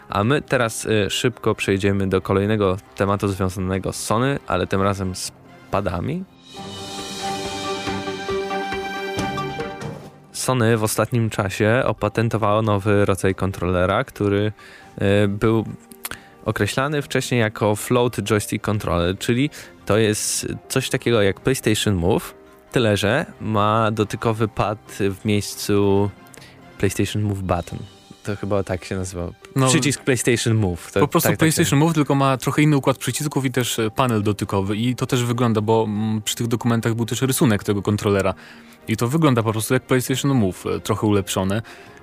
A 0.10 0.24
my 0.24 0.42
teraz 0.42 0.86
y, 0.86 1.10
szybko 1.10 1.56
przejdziemy 1.56 2.08
do 2.08 2.22
kolejnego 2.22 2.78
tematu 2.96 3.28
związanego 3.28 3.94
z 3.94 4.04
Sony, 4.04 4.40
ale 4.48 4.68
tym 4.68 4.82
razem 4.82 5.16
z 5.16 5.32
padami. 5.72 6.24
Sony 10.32 10.78
w 10.78 10.84
ostatnim 10.84 11.30
czasie 11.30 11.82
opatentowało 11.86 12.62
nowy 12.62 13.06
rodzaj 13.06 13.36
kontrolera, 13.36 14.04
który 14.04 14.52
był 15.28 15.66
określany 16.46 17.02
wcześniej 17.02 17.40
jako 17.42 17.76
float 17.76 18.18
joystick 18.22 18.66
controller, 18.66 19.18
czyli 19.18 19.50
to 19.86 19.98
jest 19.98 20.48
coś 20.70 20.90
takiego 20.90 21.22
jak 21.22 21.40
PlayStation 21.40 21.96
Move, 21.96 22.34
tyle 22.72 22.98
że 22.98 23.26
ma 23.42 23.92
dotykowy 23.92 24.48
pad 24.48 24.98
w 25.00 25.26
miejscu 25.26 26.10
PlayStation 26.78 27.22
Move 27.22 27.42
Button. 27.42 27.80
To 28.24 28.36
chyba 28.36 28.64
tak 28.64 28.86
się 28.86 28.96
nazywa. 28.96 29.28
No, 29.56 29.68
Przycisk 29.68 30.04
PlayStation 30.04 30.56
Move. 30.56 30.92
To, 30.92 31.00
po 31.00 31.08
prostu 31.08 31.28
tak, 31.28 31.34
tak, 31.34 31.40
PlayStation 31.40 31.80
Move 31.80 31.94
tylko 31.94 32.16
ma 32.16 32.38
trochę 32.38 32.62
inny 32.62 32.78
układ 32.78 32.98
przycisków 32.98 33.46
i 33.46 33.52
też 33.52 33.80
e, 33.80 33.92
panel 33.92 34.24
dotykowy 34.24 34.78
i 34.78 34.96
to 34.96 35.06
też 35.06 35.24
wygląda, 35.24 35.62
bo 35.62 35.86
mm, 35.88 36.22
przy 36.22 36.36
tych 36.36 36.48
dokumentach 36.48 36.94
był 36.94 37.06
też 37.06 37.22
rysunek 37.22 37.64
tego 37.64 37.82
kontrolera 37.82 38.34
i 38.88 38.98
to 38.98 39.08
wygląda 39.08 39.44
po 39.44 39.52
prostu 39.52 39.74
jak 39.74 39.84
PlayStation 39.84 40.32
Move, 40.32 40.66
e, 40.66 40.80
trochę 40.80 41.08
ulepszone 41.08 41.62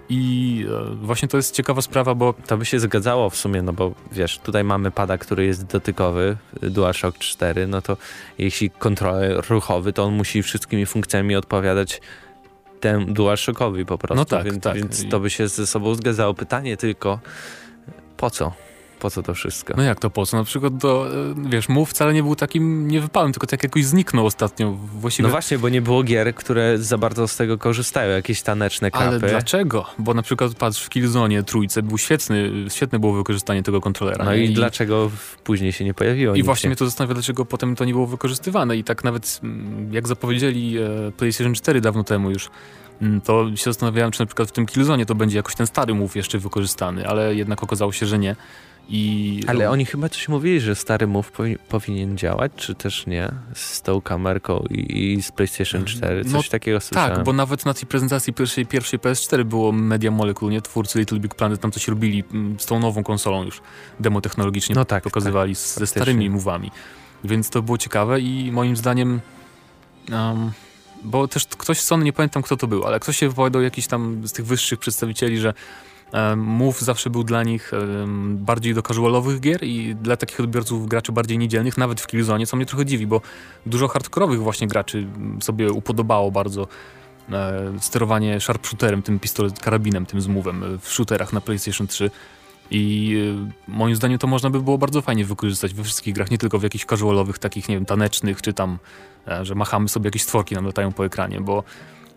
i 0.08 0.64
e, 0.92 0.94
właśnie 0.94 1.28
to 1.28 1.36
jest 1.36 1.54
ciekawa 1.54 1.82
sprawa, 1.82 2.14
bo 2.14 2.34
To 2.46 2.56
by 2.56 2.64
się 2.64 2.80
zgadzało 2.80 3.30
w 3.30 3.36
sumie, 3.36 3.62
no 3.62 3.72
bo 3.72 3.92
wiesz, 4.12 4.38
tutaj 4.38 4.64
mamy 4.64 4.90
pada, 4.90 5.18
który 5.18 5.46
jest 5.46 5.66
dotykowy, 5.66 6.36
DualShock 6.62 7.18
4, 7.18 7.66
no 7.66 7.82
to 7.82 7.96
jeśli 8.38 8.70
kontroler 8.70 9.44
ruchowy, 9.48 9.92
to 9.92 10.04
on 10.04 10.14
musi 10.14 10.42
wszystkimi 10.42 10.86
funkcjami 10.86 11.36
odpowiadać 11.36 12.00
temu 12.80 13.06
DualShockowi 13.06 13.86
po 13.86 13.98
prostu. 13.98 14.16
No 14.16 14.24
tak, 14.24 14.44
więc, 14.44 14.62
tak. 14.64 14.74
Więc 14.74 15.08
to 15.08 15.20
by 15.20 15.30
się 15.30 15.48
ze 15.48 15.66
sobą 15.66 15.94
zgadzało. 15.94 16.34
Pytanie 16.34 16.76
tylko, 16.76 17.20
po 18.16 18.30
co? 18.30 18.52
Po 19.00 19.10
co 19.10 19.22
to 19.22 19.34
wszystko? 19.34 19.74
no 19.76 19.82
jak 19.82 20.00
to 20.00 20.10
po 20.10 20.26
co? 20.26 20.36
Na 20.36 20.44
przykład 20.44 20.72
to, 20.80 21.06
e, 21.08 21.34
wiesz, 21.48 21.68
Move 21.68 21.90
wcale 21.90 22.14
nie 22.14 22.22
był 22.22 22.36
takim 22.36 22.88
niewypałem, 22.88 23.32
tylko 23.32 23.46
tak 23.46 23.62
jakoś 23.62 23.84
zniknął 23.84 24.26
ostatnio. 24.26 24.72
Właściwie 24.72 25.26
No 25.26 25.30
właśnie, 25.30 25.58
bo 25.58 25.68
nie 25.68 25.82
było 25.82 26.02
gier, 26.02 26.34
które 26.34 26.78
za 26.78 26.98
bardzo 26.98 27.28
z 27.28 27.36
tego 27.36 27.58
korzystają, 27.58 28.10
jakieś 28.10 28.42
taneczne 28.42 28.90
Ale 28.92 29.10
krapy. 29.10 29.26
dlaczego? 29.28 29.86
Bo 29.98 30.14
na 30.14 30.22
przykład 30.22 30.54
patrz 30.54 30.82
w 30.84 30.88
Killzone 30.88 31.42
trójce 31.42 31.82
był 31.82 31.98
świetny, 31.98 32.50
świetne 32.68 32.98
było 32.98 33.12
wykorzystanie 33.12 33.62
tego 33.62 33.80
kontrolera. 33.80 34.24
No 34.24 34.34
nie? 34.34 34.44
i, 34.44 34.54
dlaczego 34.54 35.10
później 35.44 35.72
się 35.72 35.84
nie 35.84 35.94
pojawiło? 35.94 36.34
I 36.34 36.42
właśnie 36.42 36.68
mnie 36.68 36.76
to 36.76 36.84
zastanawia, 36.84 37.14
dlaczego 37.14 37.44
potem 37.44 37.76
to 37.76 37.84
nie 37.84 37.92
było 37.92 38.06
wykorzystywane. 38.06 38.76
I 38.76 38.84
tak 38.84 39.04
nawet 39.04 39.40
mm, 39.42 39.94
jak 39.94 40.08
zapowiedzieli 40.08 40.78
e, 40.78 41.12
PlayStation 41.16 41.54
4 41.54 41.80
dawno 41.80 42.04
temu 42.04 42.30
już, 42.30 42.50
mm, 43.02 43.20
to 43.20 43.56
się 43.56 43.64
zastanawiałem, 43.64 44.12
czy 44.12 44.20
na 44.20 44.26
przykład 44.26 44.48
w 44.48 44.52
tym 44.52 44.66
Killzone 44.66 45.06
to 45.06 45.14
będzie 45.14 45.36
jakoś 45.36 45.54
ten 45.54 45.66
stary 45.66 45.94
move 45.94 46.16
jeszcze 46.16 46.38
wykorzystany, 46.38 47.08
ale 47.08 47.34
jednak 47.34 47.62
okazało 47.62 47.92
się, 47.92 48.06
że 48.06 48.18
nie. 48.18 48.36
I 48.88 49.40
Ale 49.46 49.70
oni 49.70 49.84
chyba 49.86 50.08
coś 50.08 50.28
mówili, 50.28 50.60
że 50.60 50.74
stary 50.74 51.06
move 51.06 51.32
powi- 51.32 51.58
powinien 51.68 52.18
działać, 52.18 52.52
czy 52.56 52.74
też 52.74 53.06
nie? 53.06 53.28
Z 53.54 53.82
tą 53.82 54.00
kamerką 54.00 54.64
i, 54.70 55.12
i 55.14 55.22
z 55.22 55.32
PlayStation 55.32 55.84
4, 55.84 56.24
coś 56.24 56.32
No 56.32 56.42
takiego 56.50 56.80
słyszałem. 56.80 57.16
Tak, 57.16 57.24
bo 57.24 57.32
nawet 57.32 57.66
na 57.66 57.74
tej 57.74 57.86
prezentacji 57.86 58.32
pierwszej, 58.32 58.66
pierwszej 58.66 58.98
PS4 58.98 59.44
było 59.44 59.72
Media 59.72 60.10
Molecule, 60.10 60.52
nie? 60.52 60.62
Twórcy 60.62 60.98
Little 60.98 61.18
Big 61.18 61.34
Planet 61.34 61.60
tam 61.60 61.72
coś 61.72 61.88
robili 61.88 62.24
mm, 62.32 62.60
z 62.60 62.66
tą 62.66 62.80
nową 62.80 63.02
konsolą 63.04 63.44
już, 63.44 63.60
demo 64.00 64.20
technologicznie 64.20 64.74
No 64.74 64.84
tak, 64.84 65.04
pokazywali 65.04 65.54
z, 65.54 65.74
ze 65.74 65.86
starymi 65.86 66.30
mówami. 66.30 66.70
Więc 67.24 67.50
to 67.50 67.62
było 67.62 67.78
ciekawe 67.78 68.20
i 68.20 68.52
moim 68.52 68.76
zdaniem 68.76 69.20
um, 70.12 70.52
bo 71.04 71.28
też 71.28 71.46
ktoś 71.46 71.80
z 71.80 71.84
Sony, 71.84 72.04
nie 72.04 72.12
pamiętam 72.12 72.42
kto 72.42 72.56
to 72.56 72.66
był, 72.66 72.84
ale 72.84 73.00
ktoś 73.00 73.16
się 73.16 73.28
wypowiadał 73.28 73.62
jakiś 73.62 73.86
tam 73.86 74.28
z 74.28 74.32
tych 74.32 74.46
wyższych 74.46 74.78
przedstawicieli, 74.78 75.38
że 75.38 75.54
Move 76.36 76.80
zawsze 76.80 77.10
był 77.10 77.24
dla 77.24 77.42
nich 77.42 77.72
bardziej 78.30 78.74
do 78.74 78.82
casualowych 78.82 79.40
gier 79.40 79.64
i 79.64 79.94
dla 79.94 80.16
takich 80.16 80.40
odbiorców 80.40 80.88
graczy 80.88 81.12
bardziej 81.12 81.38
niedzielnych, 81.38 81.78
nawet 81.78 82.00
w 82.00 82.06
Killzone, 82.06 82.46
co 82.46 82.56
mnie 82.56 82.66
trochę 82.66 82.86
dziwi, 82.86 83.06
bo 83.06 83.20
dużo 83.66 83.88
hardkorowych 83.88 84.40
właśnie 84.40 84.66
graczy 84.66 85.06
sobie 85.40 85.72
upodobało 85.72 86.30
bardzo 86.30 86.68
e, 87.32 87.72
sterowanie 87.80 88.40
sharpshooterem, 88.40 89.02
tym 89.02 89.18
pistolet 89.18 89.60
karabinem, 89.60 90.06
tym 90.06 90.20
z 90.20 90.28
Move'em 90.28 90.74
e, 90.74 90.78
w 90.78 90.92
shooterach 90.92 91.32
na 91.32 91.40
PlayStation 91.40 91.86
3 91.86 92.10
i 92.70 93.16
e, 93.68 93.70
moim 93.72 93.96
zdaniem 93.96 94.18
to 94.18 94.26
można 94.26 94.50
by 94.50 94.62
było 94.62 94.78
bardzo 94.78 95.02
fajnie 95.02 95.24
wykorzystać 95.24 95.74
we 95.74 95.84
wszystkich 95.84 96.14
grach, 96.14 96.30
nie 96.30 96.38
tylko 96.38 96.58
w 96.58 96.62
jakichś 96.62 96.84
casualowych, 96.84 97.38
takich, 97.38 97.68
nie 97.68 97.74
wiem, 97.74 97.86
tanecznych, 97.86 98.42
czy 98.42 98.52
tam, 98.52 98.78
że 99.42 99.54
machamy 99.54 99.88
sobie 99.88 100.08
jakieś 100.08 100.22
stworki 100.22 100.54
nam 100.54 100.66
latają 100.66 100.92
po 100.92 101.04
ekranie, 101.04 101.40
bo, 101.40 101.64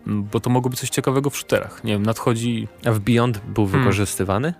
bo 0.06 0.40
to 0.40 0.50
mogło 0.50 0.70
być 0.70 0.80
coś 0.80 0.90
ciekawego 0.90 1.30
w 1.30 1.36
shooterach. 1.36 1.84
Nie 1.84 1.92
wiem, 1.92 2.02
nadchodzi... 2.02 2.68
A 2.84 2.92
w 2.92 2.98
Beyond 3.00 3.40
był 3.48 3.66
Hmm. 3.66 3.80
wykorzystywany? 3.82 4.54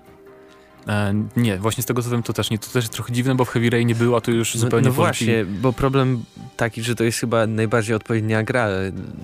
E, 0.89 1.15
nie, 1.37 1.59
właśnie 1.59 1.83
z 1.83 1.87
tego 1.87 2.03
co 2.03 2.11
wiem, 2.11 2.23
to 2.23 2.33
też 2.33 2.51
nie, 2.51 2.59
to 2.59 2.67
też 2.67 2.85
jest 2.85 2.93
trochę 2.93 3.13
dziwne, 3.13 3.35
bo 3.35 3.45
w 3.45 3.49
Heavy 3.49 3.71
Rain 3.71 3.89
nie 3.89 3.95
było, 3.95 4.17
a 4.17 4.21
tu 4.21 4.33
już 4.33 4.55
No, 4.55 4.61
zupełnie 4.61 4.89
no 4.89 4.95
porzucili. 4.95 5.31
właśnie, 5.45 5.61
bo 5.61 5.73
problem 5.73 6.25
taki, 6.57 6.83
że 6.83 6.95
to 6.95 7.05
jest 7.05 7.19
chyba 7.19 7.47
najbardziej 7.47 7.97
odpowiednia 7.97 8.43
gra, 8.43 8.69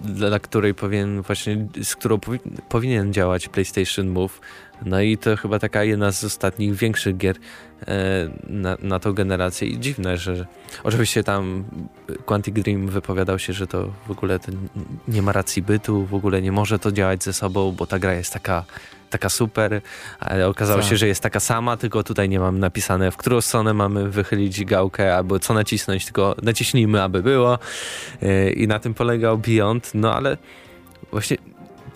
dla, 0.04 0.28
dla 0.28 0.38
której 0.38 0.74
powinien 0.74 1.22
właśnie, 1.22 1.66
z 1.82 1.96
którą 1.96 2.18
powi 2.20 2.38
powinien 2.68 3.12
działać 3.12 3.48
PlayStation 3.48 4.08
Move. 4.08 4.40
No 4.84 5.00
i 5.00 5.18
to 5.18 5.36
chyba 5.36 5.58
taka 5.58 5.84
jedna 5.84 6.12
z 6.12 6.24
ostatnich 6.24 6.74
większych 6.74 7.16
gier 7.16 7.36
e, 7.86 7.94
na, 8.48 8.76
na 8.82 9.00
tą 9.00 9.12
generację 9.12 9.68
i 9.68 9.78
dziwne, 9.78 10.16
że 10.16 10.46
oczywiście 10.84 11.24
tam 11.24 11.64
Quantic 12.24 12.54
Dream 12.54 12.88
wypowiadał 12.88 13.38
się, 13.38 13.52
że 13.52 13.66
to 13.66 13.92
w 14.06 14.10
ogóle 14.10 14.38
to 14.38 14.52
nie 15.08 15.22
ma 15.22 15.32
racji 15.32 15.62
bytu, 15.62 16.06
w 16.06 16.14
ogóle 16.14 16.42
nie 16.42 16.52
może 16.52 16.78
to 16.78 16.92
działać 16.92 17.24
ze 17.24 17.32
sobą, 17.32 17.72
bo 17.72 17.86
ta 17.86 17.98
gra 17.98 18.14
jest 18.14 18.32
taka 18.32 18.64
taka 19.10 19.28
super, 19.28 19.80
ale 20.20 20.48
okazało 20.48 20.80
Tak. 20.80 20.90
się, 20.90 20.96
że 20.96 21.06
jest 21.06 21.22
taka 21.22 21.40
sama, 21.40 21.76
tylko 21.76 22.02
tutaj 22.02 22.28
nie 22.28 22.40
mam 22.40 22.58
napisane, 22.58 23.10
w 23.10 23.16
którą 23.16 23.40
stronę 23.40 23.74
mamy 23.74 24.10
wychylić 24.10 24.64
gałkę, 24.64 25.16
albo 25.16 25.38
co 25.38 25.54
nacisnąć, 25.54 26.04
tylko 26.04 26.36
naciśnijmy, 26.42 27.02
aby 27.02 27.22
było. 27.22 27.58
Yy, 28.22 28.50
I 28.50 28.66
na 28.68 28.78
tym 28.78 28.94
polegał 28.94 29.38
Beyond, 29.38 29.90
no 29.94 30.14
ale 30.14 30.36
właśnie 31.12 31.36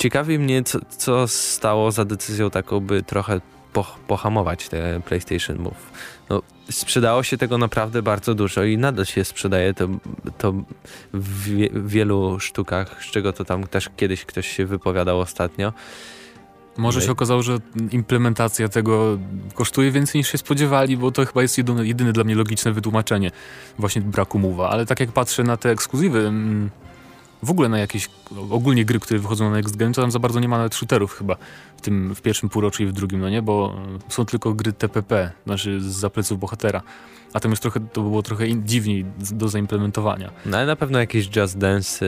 ciekawi 0.00 0.38
mnie, 0.38 0.62
co, 0.62 0.78
co 0.88 1.28
stało 1.28 1.92
za 1.92 2.04
decyzją 2.04 2.50
taką, 2.50 2.80
by 2.80 3.02
trochę 3.02 3.40
poch- 3.75 3.99
pohamować 4.07 4.69
te 4.69 5.00
PlayStation 5.00 5.59
Move. 5.59 5.92
No, 6.30 6.42
sprzedało 6.71 7.23
się 7.23 7.38
tego 7.38 7.59
naprawdę 7.59 8.02
bardzo 8.02 8.35
dużo 8.35 8.64
i 8.64 8.78
nadal 8.78 9.07
się 9.07 9.25
sprzedaje 9.25 9.75
to, 9.75 9.88
to 10.38 10.52
w 11.12 11.45
wie, 11.45 11.71
w 11.71 11.88
wielu 11.88 12.40
sztukach, 12.40 13.04
z 13.04 13.11
czego 13.11 13.33
to 13.33 13.45
tam 13.45 13.66
też 13.66 13.90
kiedyś 13.97 14.25
ktoś 14.25 14.49
się 14.49 14.66
wypowiadał 14.66 15.21
ostatnio. 15.21 15.73
Może 16.76 17.00
No 17.00 17.07
się 17.07 17.12
okazało, 17.12 17.42
że 17.42 17.59
implementacja 17.90 18.69
tego 18.69 19.19
kosztuje 19.54 19.90
więcej 19.90 20.19
niż 20.19 20.28
się 20.33 20.38
spodziewali, 20.38 20.97
bo 20.97 21.11
to 21.11 21.26
chyba 21.26 21.42
jest 21.42 21.59
jedyne, 21.59 21.87
jedyne 21.87 22.12
dla 22.12 22.25
mnie 22.25 22.35
logiczne 22.35 22.73
wytłumaczenie 22.73 23.30
właśnie 23.78 24.02
braku 24.02 24.38
mowa. 24.38 24.71
Ale 24.71 24.87
tak 24.87 25.00
jak 25.00 25.12
patrzę 25.12 25.42
na 25.42 25.57
te 25.57 25.71
ekskluzywy, 25.71 26.19
mm, 26.19 26.71
w 27.42 27.50
ogóle 27.50 27.68
na 27.68 27.78
jakieś 27.78 28.09
ogólnie 28.50 28.85
gry, 28.85 29.00
które 29.00 29.20
wychodzą 29.20 29.50
na 29.50 29.56
Next 29.56 29.76
Gen, 29.76 29.92
to 29.92 30.00
tam 30.00 30.11
za 30.11 30.18
bardzo 30.18 30.40
nie 30.40 30.49
ma 30.49 30.56
nawet 30.56 30.75
shooterów 30.75 31.14
chyba 31.14 31.37
w 31.76 31.80
tym 31.80 32.14
w 32.14 32.23
pierwszym 32.23 32.49
półroczu 32.49 32.82
i 32.82 32.87
w 32.87 32.92
drugim, 32.92 33.20
no 33.20 33.28
nie? 33.28 33.42
Bo 33.42 33.76
są 34.09 34.25
tylko 34.25 34.54
gry 34.54 34.73
TPP, 34.73 35.30
znaczy 35.47 35.80
z 35.80 35.85
zapleców 35.85 36.38
bohatera. 36.38 36.82
A 37.32 37.40
tam 37.40 37.50
już 37.50 37.61
trochę, 37.61 37.80
to 37.80 38.02
było 38.02 38.23
trochę 38.23 38.47
in, 38.47 38.66
dziwniej 38.66 39.04
do 39.32 39.49
zaimplementowania. 39.49 40.30
No 40.47 40.56
ale 40.56 40.66
na 40.66 40.76
pewno 40.76 40.99
jakieś 40.99 41.37
Just 41.37 41.59
Dance, 41.59 42.06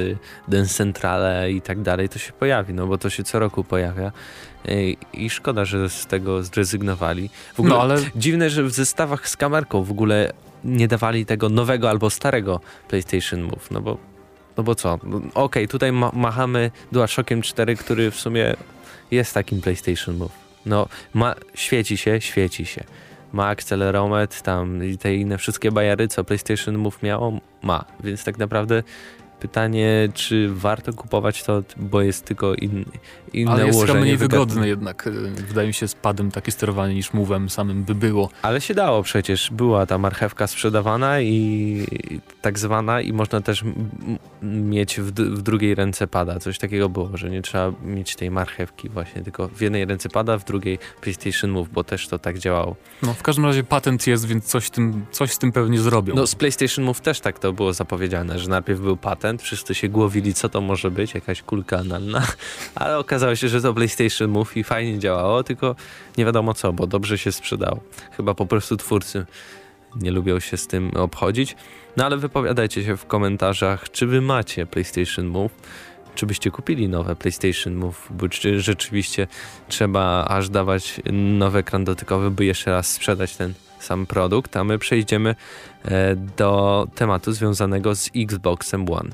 Dance 0.48 0.74
Centrale 0.74 1.52
i 1.52 1.60
tak 1.60 1.82
dalej 1.82 2.08
to 2.08 2.18
się 2.18 2.32
pojawi, 2.32 2.74
no 2.74 2.86
bo 2.86 2.98
to 2.98 3.10
się 3.10 3.24
co 3.24 3.38
roku 3.38 3.64
pojawia. 3.64 4.12
I 5.12 5.30
szkoda, 5.30 5.64
że 5.64 5.90
z 5.90 6.06
tego 6.06 6.42
zrezygnowali. 6.42 7.30
W 7.54 7.60
ogóle 7.60 7.74
no, 7.74 7.82
ale... 7.82 7.98
dziwne, 8.16 8.50
że 8.50 8.62
w 8.62 8.72
zestawach 8.72 9.28
z 9.28 9.36
kamerką 9.36 9.82
w 9.82 9.90
ogóle 9.90 10.32
nie 10.64 10.88
dawali 10.88 11.26
tego 11.26 11.48
nowego 11.48 11.90
albo 11.90 12.10
starego 12.10 12.60
PlayStation 12.88 13.42
Move, 13.42 13.70
no 13.70 13.80
bo 13.80 14.11
no 14.56 14.62
bo 14.62 14.74
co? 14.74 14.94
Okej, 14.94 15.30
okay, 15.34 15.68
tutaj 15.68 15.92
ma 15.92 16.10
machamy 16.14 16.70
DualShockiem 16.92 17.42
4, 17.42 17.76
który 17.76 18.10
w 18.10 18.20
sumie 18.20 18.54
jest 19.10 19.34
takim 19.34 19.60
PlayStation 19.60 20.16
Move. 20.16 20.32
No, 20.66 20.88
ma, 21.14 21.34
świeci 21.54 21.96
się, 21.96 22.20
świeci 22.20 22.66
się. 22.66 22.84
Ma 23.32 23.46
akcelerometr 23.46 24.42
tam 24.42 24.84
i 24.84 24.98
te 24.98 25.14
inne 25.14 25.38
wszystkie 25.38 25.72
bajery, 25.72 26.08
co 26.08 26.24
PlayStation 26.24 26.78
Move 26.78 27.02
miało, 27.02 27.40
ma. 27.62 27.84
Więc 28.04 28.24
tak 28.24 28.38
naprawdę 28.38 28.82
Pytanie, 29.42 30.08
czy 30.14 30.48
warto 30.54 30.92
kupować 30.92 31.42
to, 31.42 31.62
bo 31.76 32.02
jest 32.02 32.24
tylko 32.24 32.54
in, 32.54 32.84
inne 33.32 33.52
Ale 33.52 33.66
jest 33.66 33.78
ułożenie. 33.78 34.00
Mniej 34.00 34.16
wygodne 34.16 34.68
jednak. 34.68 35.08
Wydaje 35.48 35.68
mi 35.68 35.74
się 35.74 35.88
z 35.88 35.94
padem 35.94 36.30
takie 36.30 36.52
sterowanie 36.52 36.94
niż 36.94 37.10
move'em 37.10 37.48
samym 37.48 37.84
by 37.84 37.94
było. 37.94 38.30
Ale 38.42 38.60
się 38.60 38.74
dało 38.74 39.02
przecież. 39.02 39.50
Była 39.50 39.86
ta 39.86 39.98
marchewka 39.98 40.46
sprzedawana 40.46 41.20
i 41.20 41.86
tak 42.42 42.58
zwana 42.58 43.00
i 43.00 43.12
można 43.12 43.40
też 43.40 43.64
mieć 44.42 45.00
w, 45.00 45.12
w, 45.12 45.42
drugiej 45.42 45.74
ręce 45.74 46.06
pada. 46.06 46.38
Coś 46.38 46.58
takiego 46.58 46.88
było, 46.88 47.10
że 47.14 47.30
nie 47.30 47.42
trzeba 47.42 47.72
mieć 47.82 48.16
tej 48.16 48.30
marchewki 48.30 48.88
właśnie, 48.88 49.22
tylko 49.22 49.48
w 49.48 49.60
jednej 49.60 49.84
ręce 49.84 50.08
pada, 50.08 50.38
w 50.38 50.44
drugiej 50.44 50.78
PlayStation 51.00 51.50
Move, 51.50 51.68
bo 51.68 51.84
też 51.84 52.08
to 52.08 52.18
tak 52.18 52.38
działało. 52.38 52.76
No 53.02 53.14
w 53.14 53.22
każdym 53.22 53.44
razie 53.44 53.64
patent 53.64 54.06
jest, 54.06 54.26
więc 54.26 54.44
coś, 54.44 54.70
tym, 54.70 55.06
coś 55.10 55.32
z 55.32 55.38
tym 55.38 55.52
pewnie 55.52 55.78
zrobią. 55.78 56.14
No 56.14 56.26
z 56.26 56.34
PlayStation 56.34 56.84
Move 56.84 57.00
też 57.00 57.20
tak 57.20 57.38
to 57.38 57.52
było 57.52 57.72
zapowiedziane, 57.72 58.38
że 58.38 58.48
najpierw 58.48 58.80
był 58.80 58.96
patent, 58.96 59.31
wszyscy 59.38 59.74
się 59.74 59.88
głowili, 59.88 60.34
co 60.34 60.48
to 60.48 60.60
może 60.60 60.90
być, 60.90 61.14
jakaś 61.14 61.42
kulka 61.42 61.78
analna, 61.78 62.26
ale 62.74 62.98
okazało 62.98 63.36
się, 63.36 63.48
że 63.48 63.62
to 63.62 63.74
PlayStation 63.74 64.30
Move 64.30 64.56
i 64.56 64.64
fajnie 64.64 64.98
działało, 64.98 65.42
tylko 65.42 65.76
nie 66.18 66.24
wiadomo 66.24 66.54
co, 66.54 66.72
bo 66.72 66.86
dobrze 66.86 67.18
się 67.18 67.32
sprzedało. 67.32 67.80
Chyba 68.16 68.34
po 68.34 68.46
prostu 68.46 68.76
twórcy 68.76 69.26
nie 69.96 70.10
lubią 70.10 70.40
się 70.40 70.56
z 70.56 70.66
tym 70.66 70.90
obchodzić. 70.96 71.56
No 71.96 72.04
ale 72.04 72.16
wypowiadajcie 72.16 72.84
się 72.84 72.96
w 72.96 73.06
komentarzach, 73.06 73.90
czy 73.90 74.06
wy 74.06 74.20
macie 74.20 74.66
PlayStation 74.66 75.26
Move, 75.26 75.52
czy 76.14 76.26
byście 76.26 76.50
kupili 76.50 76.88
nowe 76.88 77.16
PlayStation 77.16 77.74
Move, 77.74 78.08
bo 78.10 78.28
czy 78.28 78.60
rzeczywiście 78.60 79.26
trzeba 79.68 80.24
aż 80.24 80.48
dawać 80.48 81.00
nowy 81.12 81.58
ekran 81.58 81.84
dotykowy, 81.84 82.30
by 82.30 82.44
jeszcze 82.44 82.70
raz 82.70 82.92
sprzedać 82.92 83.36
ten 83.36 83.54
sam 83.82 84.06
produkt, 84.06 84.56
a 84.56 84.64
my 84.64 84.78
przejdziemy 84.78 85.34
e, 85.84 86.16
do 86.16 86.86
tematu 86.94 87.32
związanego 87.32 87.94
z 87.94 88.10
Xboxem 88.16 88.90
One. 88.90 89.10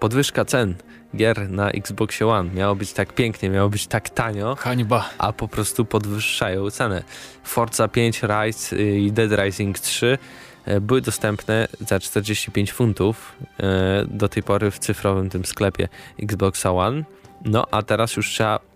Podwyżka 0.00 0.44
cen 0.44 0.74
gier 1.16 1.50
na 1.50 1.70
Xboxie 1.70 2.26
One. 2.26 2.50
Miało 2.54 2.74
być 2.74 2.92
tak 2.92 3.12
pięknie, 3.12 3.50
miało 3.50 3.68
być 3.68 3.86
tak 3.86 4.10
tanio. 4.10 4.56
Hańba. 4.56 5.10
A 5.18 5.32
po 5.32 5.48
prostu 5.48 5.84
podwyższają 5.84 6.70
cenę. 6.70 7.02
Forza 7.44 7.88
5 7.88 8.22
Rise 8.22 8.76
i 8.76 9.12
Dead 9.12 9.40
Rising 9.40 9.78
3 9.78 10.18
e, 10.64 10.80
były 10.80 11.00
dostępne 11.00 11.68
za 11.80 12.00
45 12.00 12.72
funtów 12.72 13.32
e, 13.60 14.04
do 14.06 14.28
tej 14.28 14.42
pory 14.42 14.70
w 14.70 14.78
cyfrowym 14.78 15.30
tym 15.30 15.44
sklepie 15.44 15.88
Xboxa 16.22 16.72
One. 16.72 17.04
No 17.44 17.66
a 17.70 17.82
teraz 17.82 18.16
już 18.16 18.28
trzeba 18.28 18.71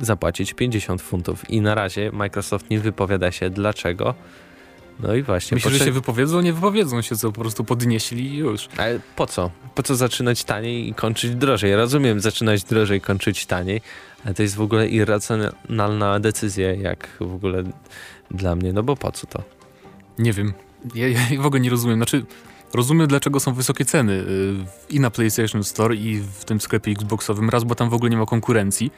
zapłacić 0.00 0.54
50 0.54 1.02
funtów. 1.02 1.50
I 1.50 1.60
na 1.60 1.74
razie 1.74 2.12
Microsoft 2.12 2.70
nie 2.70 2.80
wypowiada 2.80 3.32
się 3.32 3.50
dlaczego. 3.50 4.14
No 5.02 5.14
i 5.14 5.22
właśnie. 5.22 5.54
Myślę, 5.54 5.70
że 5.70 5.84
się 5.84 5.92
wypowiedzą, 5.92 6.40
nie 6.40 6.52
wypowiedzą 6.52 7.02
się, 7.02 7.16
co 7.16 7.32
po 7.32 7.40
prostu 7.40 7.64
podnieśli 7.64 8.26
i 8.26 8.36
już. 8.36 8.68
Ale 8.76 9.00
po 9.16 9.26
co? 9.26 9.50
Po 9.74 9.82
co 9.82 9.96
zaczynać 9.96 10.44
taniej 10.44 10.88
i 10.88 10.94
kończyć 10.94 11.34
drożej? 11.34 11.70
Ja 11.70 11.76
rozumiem 11.76 12.20
zaczynać 12.20 12.64
drożej, 12.64 13.00
kończyć 13.00 13.46
taniej, 13.46 13.80
ale 14.24 14.34
to 14.34 14.42
jest 14.42 14.54
w 14.54 14.60
ogóle 14.60 14.88
irracjonalna 14.88 16.20
decyzja, 16.20 16.74
jak 16.74 17.08
w 17.20 17.34
ogóle 17.34 17.62
dla 18.30 18.54
mnie, 18.54 18.72
no 18.72 18.82
bo 18.82 18.96
po 18.96 19.12
co 19.12 19.26
to? 19.26 19.42
Nie 20.18 20.32
wiem. 20.32 20.52
Ja, 20.94 21.08
ja 21.08 21.20
w 21.42 21.46
ogóle 21.46 21.60
nie 21.60 21.70
rozumiem. 21.70 21.98
Znaczy, 21.98 22.24
rozumiem, 22.74 23.06
dlaczego 23.06 23.40
są 23.40 23.54
wysokie 23.54 23.84
ceny 23.84 24.12
y, 24.12 24.54
i 24.90 25.00
na 25.00 25.10
PlayStation 25.10 25.64
Store, 25.64 25.94
i 25.94 26.20
w 26.40 26.44
tym 26.44 26.60
sklepie 26.60 26.92
Xboxowym. 26.92 27.50
Raz, 27.50 27.64
bo 27.64 27.74
tam 27.74 27.90
w 27.90 27.94
ogóle 27.94 28.10
nie 28.10 28.16
ma 28.16 28.26
konkurencji 28.26 28.92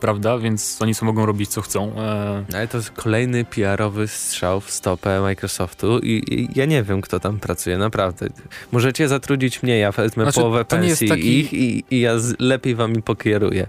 prawda? 0.00 0.38
Więc 0.38 0.82
oni 0.82 0.94
sobie 0.94 1.06
mogą 1.06 1.26
robić 1.26 1.50
co 1.50 1.60
chcą. 1.60 1.92
E... 1.96 2.44
Ale 2.54 2.68
to 2.68 2.76
jest 2.76 2.90
kolejny 2.90 3.44
PR-owy 3.44 4.08
strzał 4.08 4.60
w 4.60 4.70
stopę 4.70 5.20
Microsoftu 5.20 5.98
i, 5.98 6.22
i, 6.30 6.48
ja 6.54 6.64
nie 6.64 6.82
wiem, 6.82 7.00
kto 7.00 7.20
tam 7.20 7.40
pracuje, 7.40 7.78
naprawdę. 7.78 8.26
Możecie 8.72 9.08
zatrudnić 9.08 9.62
mnie, 9.62 9.78
ja 9.78 9.92
wezmę 9.92 10.24
znaczy, 10.24 10.40
połowę 10.40 10.64
pensji 10.64 11.08
taki... 11.08 11.38
ich 11.38 11.52
i, 11.52 11.84
i 11.90 12.00
ja 12.00 12.18
z, 12.18 12.40
lepiej 12.40 12.74
wam 12.74 13.02
pokieruję 13.02 13.66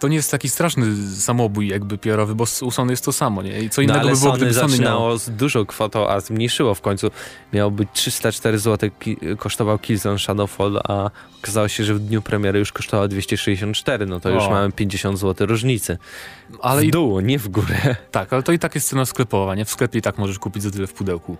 to 0.00 0.08
nie 0.08 0.16
jest 0.16 0.30
taki 0.30 0.48
straszny 0.48 0.86
samobój 1.16 1.68
jakby 1.68 1.98
PR-owy, 1.98 2.34
bo 2.34 2.44
u 2.62 2.70
Sony 2.70 2.92
jest 2.92 3.04
to 3.04 3.12
samo, 3.12 3.42
nie? 3.42 3.60
I 3.60 3.70
co 3.70 3.82
innego 3.82 3.98
no, 3.98 4.14
by 4.14 4.20
było, 4.20 4.36
Sony 4.36 4.54
Sony 4.54 4.78
miało... 4.78 5.18
z 5.18 5.30
dużą 5.30 5.66
kwotą, 5.66 6.08
a 6.08 6.20
zmniejszyło 6.20 6.74
w 6.74 6.80
końcu. 6.80 7.10
Miało 7.52 7.70
być 7.70 7.88
304 7.92 8.58
zł, 8.58 8.90
ki 9.00 9.16
kosztował 9.38 9.78
Killzone 9.78 10.18
Shadowfall, 10.18 10.80
a 10.88 11.10
okazało 11.42 11.68
się, 11.68 11.84
że 11.84 11.94
w 11.94 11.98
dniu 11.98 12.22
premiery 12.22 12.58
już 12.58 12.72
kosztowało 12.72 13.08
264, 13.08 14.06
no 14.06 14.20
to 14.20 14.28
o. 14.28 14.32
już 14.32 14.48
mamy 14.48 14.72
50 14.72 15.18
zł 15.18 15.46
różnicy. 15.46 15.98
Ale 16.60 16.82
w 16.82 16.90
dół, 16.90 17.20
nie 17.20 17.38
w 17.38 17.48
górę. 17.48 17.96
Tak, 18.10 18.32
ale 18.32 18.42
to 18.42 18.52
i 18.52 18.58
tak 18.58 18.74
jest 18.74 18.88
cena 18.88 19.04
sklepowa, 19.04 19.54
nie? 19.54 19.64
W 19.64 19.70
sklepie 19.70 19.98
i 19.98 20.02
tak 20.02 20.18
możesz 20.18 20.38
kupić 20.38 20.62
za 20.62 20.70
tyle 20.70 20.86
w 20.86 20.92
pudełku. 20.92 21.36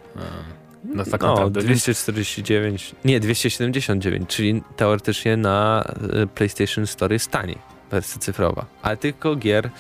No, 0.85 1.05
tak 1.05 1.23
no 1.23 1.29
naprawdę. 1.29 1.61
249, 1.61 2.95
nie, 3.05 3.21
279, 3.21 4.29
czyli 4.29 4.63
teoretycznie 4.77 5.37
na 5.37 5.85
e, 6.13 6.27
PlayStation 6.27 6.87
Store 6.87 7.15
jest 7.15 7.31
taniej 7.31 7.80
wersja 7.91 8.21
cyfrowa, 8.21 8.67
ale 8.83 8.97
tylko 8.97 9.37
gier 9.37 9.71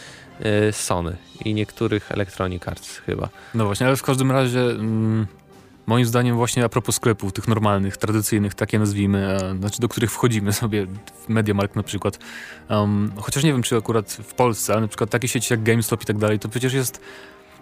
y, 0.41 0.73
Sony 0.73 1.17
i 1.45 1.55
niektórych 1.55 2.13
Electronic 2.13 2.69
Arts 2.69 2.99
chyba. 2.99 3.29
No 3.55 3.65
właśnie, 3.65 3.87
ale 3.87 3.97
w 3.97 4.03
każdym 4.03 4.31
razie 4.31 4.61
mm, 4.61 5.27
moim 5.87 6.07
zdaniem 6.07 6.37
właśnie 6.37 6.65
a 6.65 6.69
propos 6.69 6.95
sklepów 6.95 7.33
tych 7.33 7.49
normalnych, 7.49 7.97
tradycyjnych, 7.97 8.55
takie 8.55 8.79
nazwijmy, 8.79 9.19
e, 9.19 9.57
znaczy 9.59 9.81
do 9.81 9.89
których 9.89 10.13
wchodzimy 10.13 10.53
sobie, 10.53 10.87
w 11.27 11.29
MediaMarkt 11.29 11.77
na 11.77 11.83
przykład, 11.83 12.19
um, 12.69 13.13
chociaż 13.17 13.45
nie 13.45 13.53
wiem 13.53 13.63
czy 13.63 13.77
akurat 13.77 14.13
w 14.13 14.35
Polsce, 14.35 14.73
ale 14.73 14.83
na 14.83 14.89
przykład 14.89 15.11
takie 15.11 15.29
sieci 15.29 15.53
jak 15.53 15.63
GameStop 15.63 16.03
i 16.03 16.07
tak 16.07 16.19
dalej, 16.19 16.39
to 16.39 16.49
przecież 16.49 16.73
jest 16.73 17.01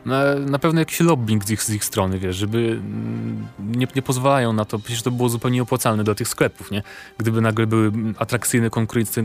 na, 0.04 0.34
na 0.34 0.58
pewno 0.58 0.80
jakiś 0.80 1.00
lobbying 1.00 1.44
z 1.44 1.50
ich, 1.50 1.62
z 1.62 1.70
ich 1.70 1.84
strony, 1.84 2.18
wiesz, 2.18 2.36
żeby 2.36 2.58
mm, 2.58 3.46
nie, 3.58 3.86
nie 3.96 4.02
pozwalają 4.02 4.52
na 4.52 4.64
to, 4.64 4.78
przecież 4.78 5.02
to 5.02 5.10
było 5.10 5.28
zupełnie 5.28 5.62
opłacalne 5.62 6.04
dla 6.04 6.14
tych 6.14 6.28
sklepów, 6.28 6.70
nie? 6.70 6.82
Gdyby 7.18 7.40
nagle 7.40 7.66
były 7.66 7.92
atrakcyjne, 8.18 8.70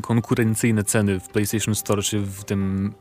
konkurencyjne 0.01 0.83
ceny 0.83 1.19
w 1.19 1.29
PlayStation 1.29 1.75
Store 1.75 2.01
czy 2.01 2.19
w 2.19 2.43
tym 2.43 2.93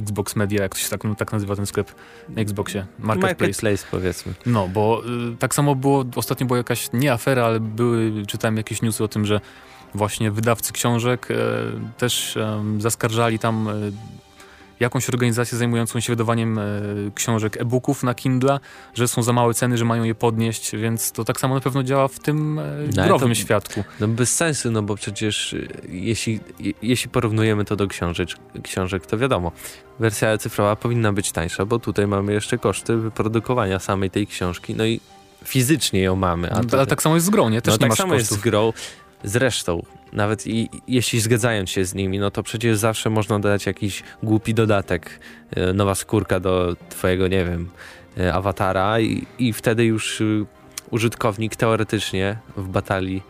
Xbox 0.00 0.36
Media, 0.36 0.62
jak 0.62 0.74
to 0.74 0.80
się 0.80 0.88
tak, 0.88 1.04
no, 1.04 1.14
tak 1.14 1.32
nazywa 1.32 1.56
ten 1.56 1.66
sklep 1.66 1.94
na 2.28 2.42
Xboxie, 2.42 2.86
Marketplace. 2.98 3.44
Marketplace 3.44 3.86
powiedzmy. 3.90 4.34
No, 4.46 4.68
bo 4.68 5.02
y, 5.32 5.36
tak 5.36 5.54
samo 5.54 5.74
było, 5.74 6.04
ostatnio 6.16 6.46
była 6.46 6.56
jakaś, 6.56 6.88
nie 6.92 7.12
afera, 7.12 7.44
ale 7.44 7.60
były, 7.60 8.26
czytałem 8.26 8.56
jakieś 8.56 8.82
newsy 8.82 9.04
o 9.04 9.08
tym, 9.08 9.26
że 9.26 9.40
właśnie 9.94 10.30
wydawcy 10.30 10.72
książek 10.72 11.28
e, 11.30 11.36
też 11.98 12.36
e, 12.36 12.64
zaskarżali 12.78 13.38
tam 13.38 13.68
e, 13.68 13.72
jakąś 14.80 15.08
organizację 15.08 15.58
zajmującą 15.58 16.00
się 16.00 16.12
wydawaniem 16.12 16.58
e, 16.58 16.62
książek 17.14 17.56
e-booków 17.60 18.02
na 18.02 18.14
Kindle, 18.14 18.60
że 18.94 19.08
są 19.08 19.22
za 19.22 19.32
małe 19.32 19.54
ceny, 19.54 19.78
że 19.78 19.84
mają 19.84 20.04
je 20.04 20.14
podnieść, 20.14 20.76
więc 20.76 21.12
to 21.12 21.24
tak 21.24 21.40
samo 21.40 21.54
na 21.54 21.60
pewno 21.60 21.82
działa 21.82 22.08
w 22.08 22.18
tym 22.18 22.58
e, 22.58 22.62
no, 22.96 23.04
growym 23.04 23.28
to, 23.28 23.34
świadku. 23.34 23.84
No 24.00 24.08
bez 24.08 24.34
sensu, 24.34 24.70
no 24.70 24.82
bo 24.82 24.96
przecież 24.96 25.54
e, 25.54 25.58
jeśli, 25.88 26.40
jeśli 26.82 27.10
porównujemy 27.10 27.64
to 27.64 27.76
do 27.76 27.86
książek, 27.86 28.28
książek, 28.62 29.06
to 29.06 29.18
wiadomo, 29.18 29.52
wersja 29.98 30.38
cyfrowa 30.38 30.76
powinna 30.76 31.12
być 31.12 31.32
tańsza, 31.32 31.64
bo 31.66 31.78
tutaj 31.78 32.06
mamy 32.06 32.32
jeszcze 32.32 32.58
koszty 32.58 32.96
wyprodukowania 32.96 33.78
samej 33.78 34.10
tej 34.10 34.26
książki, 34.26 34.74
no 34.74 34.84
i 34.84 35.00
fizycznie 35.44 36.02
ją 36.02 36.16
mamy. 36.16 36.52
A 36.52 36.54
no, 36.54 36.68
ale 36.72 36.86
tak 36.86 37.02
samo 37.02 37.14
jest 37.14 37.26
z 37.26 37.30
grą, 37.30 37.48
nie? 37.48 37.62
Też 37.62 37.74
no, 37.74 37.78
tak 37.78 37.96
samo 37.96 38.12
kosztów. 38.12 38.30
jest 38.30 38.40
z 38.40 38.44
grą. 38.44 38.72
Zresztą, 39.24 39.82
nawet 40.14 40.46
i, 40.46 40.68
jeśli 40.88 41.20
zgadzają 41.20 41.66
się 41.66 41.84
z 41.84 41.94
nimi, 41.94 42.18
no 42.18 42.30
to 42.30 42.42
przecież 42.42 42.76
zawsze 42.76 43.10
można 43.10 43.38
dodać 43.38 43.66
jakiś 43.66 44.02
głupi 44.22 44.54
dodatek, 44.54 45.20
e, 45.50 45.72
nowa 45.72 45.94
skórka 45.94 46.40
do 46.40 46.76
twojego, 46.88 47.28
nie 47.28 47.44
wiem, 47.44 47.70
e, 48.18 48.34
awatara 48.34 49.00
i, 49.00 49.26
i 49.38 49.52
wtedy 49.52 49.84
już 49.84 50.20
y, 50.20 50.46
użytkownik 50.90 51.56
teoretycznie 51.56 52.36
w 52.56 52.68
batalii, 52.68 53.22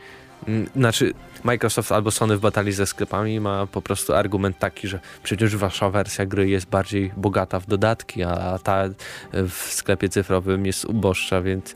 znaczy 0.77 1.15
Microsoft 1.45 1.93
albo 1.93 2.11
Sony 2.11 2.37
w 2.37 2.41
batalii 2.41 2.73
ze 2.73 2.87
sklepami 2.87 3.41
ma 3.41 3.67
po 3.67 3.83
prostu 3.83 4.15
argument 4.15 4.59
taki, 4.59 4.89
że 4.89 5.01
przecież 5.23 5.57
wasza 5.57 5.91
wersja 5.91 6.27
gry 6.27 6.49
jest 6.49 6.67
bardziej 6.67 7.13
bogata 7.17 7.61
w 7.61 7.67
dodatki, 7.67 8.23
a 8.23 8.59
ta 8.59 8.85
w 9.33 9.53
sklepie 9.53 10.09
cyfrowym 10.09 10.67
jest 10.67 10.85
uboższa, 10.85 11.43
więc 11.43 11.75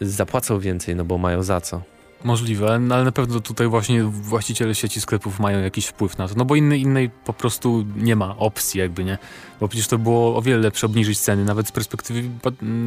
zapłacą 0.00 0.58
więcej, 0.58 0.96
no 0.96 1.04
bo 1.04 1.18
mają 1.18 1.42
za 1.42 1.60
co. 1.60 1.82
Możliwe, 2.24 2.78
no 2.78 2.94
ale 2.94 3.04
na 3.04 3.12
pewno 3.12 3.40
tutaj 3.40 3.68
właśnie 3.68 4.04
właściciele 4.04 4.74
sieci 4.74 5.00
sklepów 5.00 5.40
mają 5.40 5.60
jakiś 5.60 5.86
wpływ 5.86 6.18
na 6.18 6.28
to, 6.28 6.34
no 6.36 6.44
bo 6.44 6.56
innej, 6.56 6.80
innej 6.80 7.10
po 7.24 7.32
prostu 7.32 7.84
nie 7.96 8.16
ma 8.16 8.36
opcji 8.36 8.80
jakby, 8.80 9.04
nie? 9.04 9.18
Bo 9.60 9.68
przecież 9.68 9.88
to 9.88 9.98
było 9.98 10.36
o 10.36 10.42
wiele 10.42 10.58
lepsze 10.58 10.86
obniżyć 10.86 11.18
ceny, 11.18 11.44
nawet 11.44 11.68
z 11.68 11.72
perspektywy, 11.72 12.22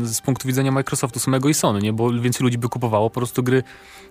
z 0.03 0.21
punktu 0.21 0.47
widzenia 0.47 0.71
Microsoftu 0.71 1.19
samego 1.19 1.49
i 1.49 1.53
Sony, 1.53 1.81
nie? 1.81 1.93
Bo 1.93 2.11
więcej 2.11 2.43
ludzi 2.43 2.57
by 2.57 2.69
kupowało 2.69 3.09
po 3.09 3.19
prostu 3.19 3.43
gry 3.43 3.63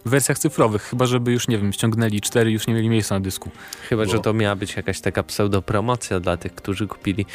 w 0.06 0.10
wersjach 0.10 0.38
cyfrowych, 0.38 0.82
chyba 0.82 1.06
żeby 1.06 1.32
już, 1.32 1.48
nie 1.48 1.58
wiem, 1.58 1.72
ściągnęli 1.72 2.20
cztery 2.20 2.50
już 2.50 2.66
nie 2.66 2.74
mieli 2.74 2.88
miejsca 2.88 3.14
na 3.14 3.20
dysku. 3.20 3.50
Chyba, 3.88 4.04
bo... 4.04 4.10
że 4.10 4.18
to 4.18 4.32
miała 4.32 4.56
być 4.56 4.76
jakaś 4.76 5.00
taka 5.00 5.22
pseudopromocja 5.22 6.20
dla 6.20 6.36
tych, 6.36 6.54
którzy 6.54 6.86
kupili 6.86 7.26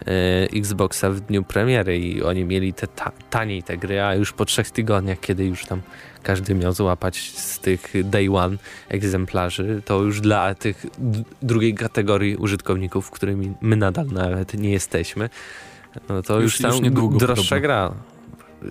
e, 0.00 0.12
Xboxa 0.42 1.10
w 1.10 1.20
dniu 1.20 1.42
premiery 1.42 1.98
i 1.98 2.22
oni 2.22 2.44
mieli 2.44 2.72
te 2.72 2.86
ta 2.86 3.12
taniej 3.30 3.62
te 3.62 3.76
gry, 3.76 4.02
a 4.02 4.14
już 4.14 4.32
po 4.32 4.44
trzech 4.44 4.70
tygodniach, 4.70 5.20
kiedy 5.20 5.44
już 5.44 5.64
tam 5.64 5.82
każdy 6.26 6.54
miał 6.54 6.72
złapać 6.72 7.30
z 7.30 7.58
tych 7.58 7.92
day 8.04 8.30
one 8.30 8.56
egzemplarzy, 8.88 9.82
to 9.84 10.02
już 10.02 10.20
dla 10.20 10.54
tych 10.54 10.86
drugiej 11.42 11.74
kategorii 11.74 12.36
użytkowników, 12.36 13.10
którymi 13.10 13.54
my 13.60 13.76
nadal 13.76 14.06
nawet 14.06 14.54
nie 14.54 14.70
jesteśmy, 14.70 15.28
no 16.08 16.22
to 16.22 16.40
już, 16.40 16.52
już 16.52 16.62
tam 16.62 16.70
już 16.70 16.80
niedługo 16.80 17.18
droższa 17.18 17.60
gra. 17.60 17.92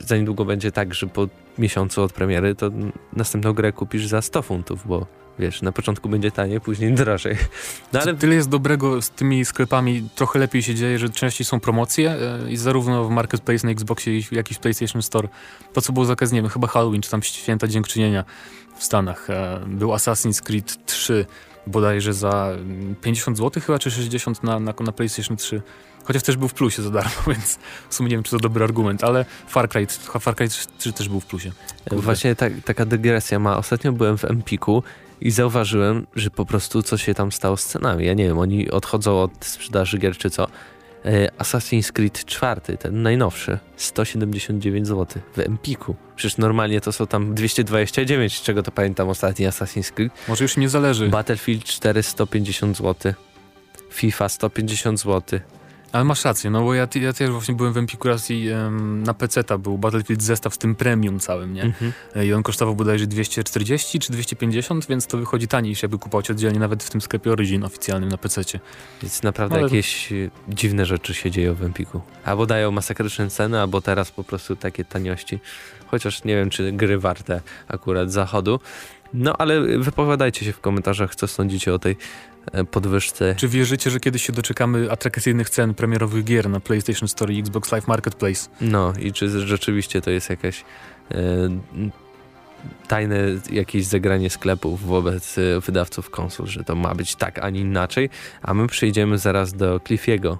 Za 0.02 0.18
niedługo 0.18 0.46
będzie 0.46 0.72
tak, 0.72 0.94
że 0.94 1.08
po 1.08 1.28
miesiącu 1.58 2.04
od 2.04 2.14
premiery 2.14 2.56
to 2.56 2.72
następną 3.14 3.54
grę 3.54 3.72
kupisz 3.72 4.08
za 4.08 4.22
100 4.22 4.42
funtów, 4.42 4.88
bo 4.88 5.08
wiesz, 5.40 5.62
na 5.62 5.72
początku 5.72 6.10
będzie 6.10 6.32
taniej, 6.32 6.62
później 6.62 6.94
drożej. 7.04 7.38
No, 7.94 8.02
ale... 8.02 8.14
Tyle 8.14 8.36
jest 8.36 8.50
dobrego 8.50 9.02
z 9.02 9.10
tymi 9.10 9.46
sklepami, 9.46 10.10
trochę 10.16 10.40
lepiej 10.40 10.64
się 10.64 10.76
dzieje, 10.76 11.00
że 11.00 11.10
częściej 11.10 11.46
są 11.46 11.60
promocje 11.60 12.12
e, 12.12 12.52
i 12.52 12.58
zarówno 12.58 13.06
w 13.06 13.10
Marketplace 13.10 13.68
na 13.68 13.72
Xboxie, 13.72 14.22
jak 14.32 14.52
i 14.52 14.54
w 14.54 14.60
PlayStation 14.60 15.02
Store. 15.02 15.28
To, 15.74 15.82
co 15.82 15.94
było 15.94 16.06
zakaz, 16.06 16.32
nie 16.32 16.42
wiem, 16.42 16.50
chyba 16.50 16.68
Halloween, 16.68 17.02
czy 17.02 17.12
tam 17.12 17.24
Święta 17.24 17.68
Dziękczynienia 17.68 18.26
w 18.76 18.84
Stanach. 18.84 19.30
E, 19.30 19.62
był 19.68 19.90
Assassin's 19.90 20.42
Creed 20.42 20.86
3 20.86 21.26
bodajże 21.68 22.14
za 22.14 22.50
50 23.02 23.38
zł 23.38 23.64
chyba, 23.66 23.80
czy 23.80 23.92
60 23.92 24.44
na, 24.44 24.60
na, 24.60 24.74
na 24.80 24.92
PlayStation 24.92 25.38
3. 25.38 25.62
Chociaż 26.04 26.24
też 26.24 26.38
był 26.38 26.48
w 26.48 26.54
plusie 26.54 26.82
za 26.82 26.90
darmo, 26.90 27.12
więc 27.34 27.60
w 27.90 27.96
sumie 27.96 28.10
nie 28.10 28.16
wiem, 28.16 28.24
czy 28.24 28.32
to 28.32 28.38
dobry 28.38 28.64
argument, 28.64 29.04
ale 29.04 29.26
Far 29.48 29.70
Cry, 29.70 29.88
Far 30.20 30.36
Cry 30.36 30.48
3 30.78 30.94
też 30.94 31.10
był 31.10 31.20
w 31.20 31.26
plusie. 31.26 31.52
Kurde. 31.90 32.02
Właśnie 32.02 32.36
tak, 32.36 32.54
taka 32.66 32.86
dygresja 32.86 33.40
ma. 33.40 33.58
Ostatnio 33.58 33.92
byłem 33.92 34.18
w 34.18 34.26
Empiku 34.26 34.84
i 35.22 35.32
zauważyłem, 35.32 36.08
że 36.16 36.30
po 36.30 36.46
prostu 36.46 36.84
co 36.84 36.98
się 36.98 37.14
tam 37.14 37.32
stało 37.32 37.58
z 37.58 37.66
cenami. 37.66 38.06
Ja 38.06 38.14
nie 38.14 38.24
wiem, 38.24 38.40
oni 38.40 38.72
odchodzą 38.72 39.22
od 39.22 39.46
sprzedaży 39.46 39.98
gier 39.98 40.18
czy 40.18 40.30
co. 40.30 40.48
E, 41.06 41.28
Assassin's 41.38 41.92
Creed 41.92 42.26
4, 42.26 42.62
ten 42.78 43.04
najnowszy, 43.04 43.60
179 43.78 44.88
zł 44.88 45.22
w 45.34 45.40
Empiku. 45.40 45.96
Przecież 46.16 46.38
normalnie 46.38 46.82
to 46.82 46.92
są 46.92 47.08
tam 47.08 47.36
229, 47.36 48.42
czego 48.42 48.64
to 48.64 48.72
pamiętam 48.72 49.10
ostatni 49.10 49.46
Assassin's 49.46 49.92
Creed. 49.92 50.12
Może 50.28 50.44
już 50.44 50.58
nie 50.58 50.70
zależy. 50.70 51.10
Battlefield 51.10 51.64
4 51.64 52.04
150 52.04 52.78
zł. 52.78 53.14
FIFA 53.92 54.30
150 54.30 55.00
zł. 55.00 55.40
Ale 55.96 56.04
masz 56.04 56.26
rację, 56.26 56.50
no 56.50 56.62
bo 56.64 56.74
ja, 56.74 56.88
ja 56.96 57.14
też 57.14 57.30
właśnie 57.30 57.56
byłem 57.56 57.74
w 57.74 57.78
Empiku 57.78 58.08
raz 58.08 58.32
i 58.32 58.50
um, 58.50 59.04
na 59.04 59.14
PC-ta 59.14 59.58
był 59.58 59.78
Battlefield 59.78 60.24
zestaw 60.24 60.54
z 60.54 60.58
tym 60.58 60.76
premium 60.76 61.20
całym, 61.20 61.54
nie? 61.54 61.64
Mhm. 61.64 61.92
I 62.26 62.34
on 62.34 62.44
kosztował 62.44 62.76
bodajże 62.76 63.08
240 63.08 64.00
czy 64.00 64.12
250, 64.12 64.88
więc 64.88 65.08
to 65.08 65.18
wychodzi 65.18 65.48
taniej 65.48 65.70
niż 65.70 65.84
jakby 65.84 65.98
kupować 65.98 66.32
oddzielnie 66.32 66.60
nawet 66.60 66.84
w 66.84 66.90
tym 66.90 67.02
sklepie 67.02 67.32
Origin 67.32 67.64
oficjalnym 67.64 68.10
na 68.10 68.18
PC-cie. 68.18 68.60
Więc 69.02 69.24
naprawdę 69.24 69.56
Ale... 69.56 69.64
jakieś 69.64 70.12
e, 70.12 70.16
dziwne 70.50 70.86
rzeczy 70.86 71.14
się 71.14 71.32
dzieją 71.32 71.54
w 71.54 71.64
Empiku. 71.64 72.02
Albo 72.26 72.46
dają 72.46 72.72
masakryczne 72.72 73.30
ceny, 73.30 73.62
albo 73.62 73.82
teraz 73.82 74.12
po 74.12 74.24
prostu 74.24 74.56
takie 74.56 74.86
taniości. 74.86 75.40
Chociaż 75.88 76.24
nie 76.24 76.36
wiem, 76.36 76.50
czy 76.50 76.72
gry 76.72 77.00
warte 77.00 77.42
akurat 77.68 78.12
zachodu. 78.12 78.60
No 79.14 79.38
ale 79.38 79.62
wypowiadajcie 79.62 80.46
się 80.46 80.54
w 80.54 80.60
komentarzach, 80.60 81.16
co 81.16 81.28
sądzicie 81.28 81.74
o 81.74 81.80
tej 81.80 81.92
e, 81.92 81.98
podwyżce. 82.72 83.36
Czy 83.38 83.48
wierzycie, 83.48 83.90
że 83.90 84.00
kiedyś 84.00 84.26
się 84.26 84.34
doczekamy 84.34 84.92
atrakcyjnych 84.92 85.50
cen 85.50 85.74
premierowych 85.74 86.24
gier 86.24 86.50
na 86.50 86.60
PlayStation 86.60 87.08
Store 87.08 87.34
i 87.34 87.40
Xbox 87.40 87.72
Live 87.72 87.88
Marketplace? 87.88 88.50
No 88.62 88.94
i 89.00 89.14
czy 89.14 89.30
rzeczywiście 89.30 90.02
to 90.02 90.12
jest 90.12 90.30
jakaś 90.30 90.66
e, 91.12 91.16
tajne 92.88 93.18
jakieś 93.52 93.86
zagranie 93.86 94.30
sklepów 94.30 94.86
wobec 94.86 95.38
e, 95.38 95.42
wydawców 95.60 96.10
konsol, 96.10 96.48
że 96.48 96.64
to 96.64 96.76
ma 96.76 96.96
być 96.96 97.16
tak, 97.16 97.40
a 97.40 97.50
nie 97.50 97.60
inaczej, 97.60 98.10
a 98.42 98.54
my 98.54 98.68
przejdziemy 98.68 99.18
zaraz 99.18 99.54
do 99.54 99.80
Cliffiego. 99.80 100.38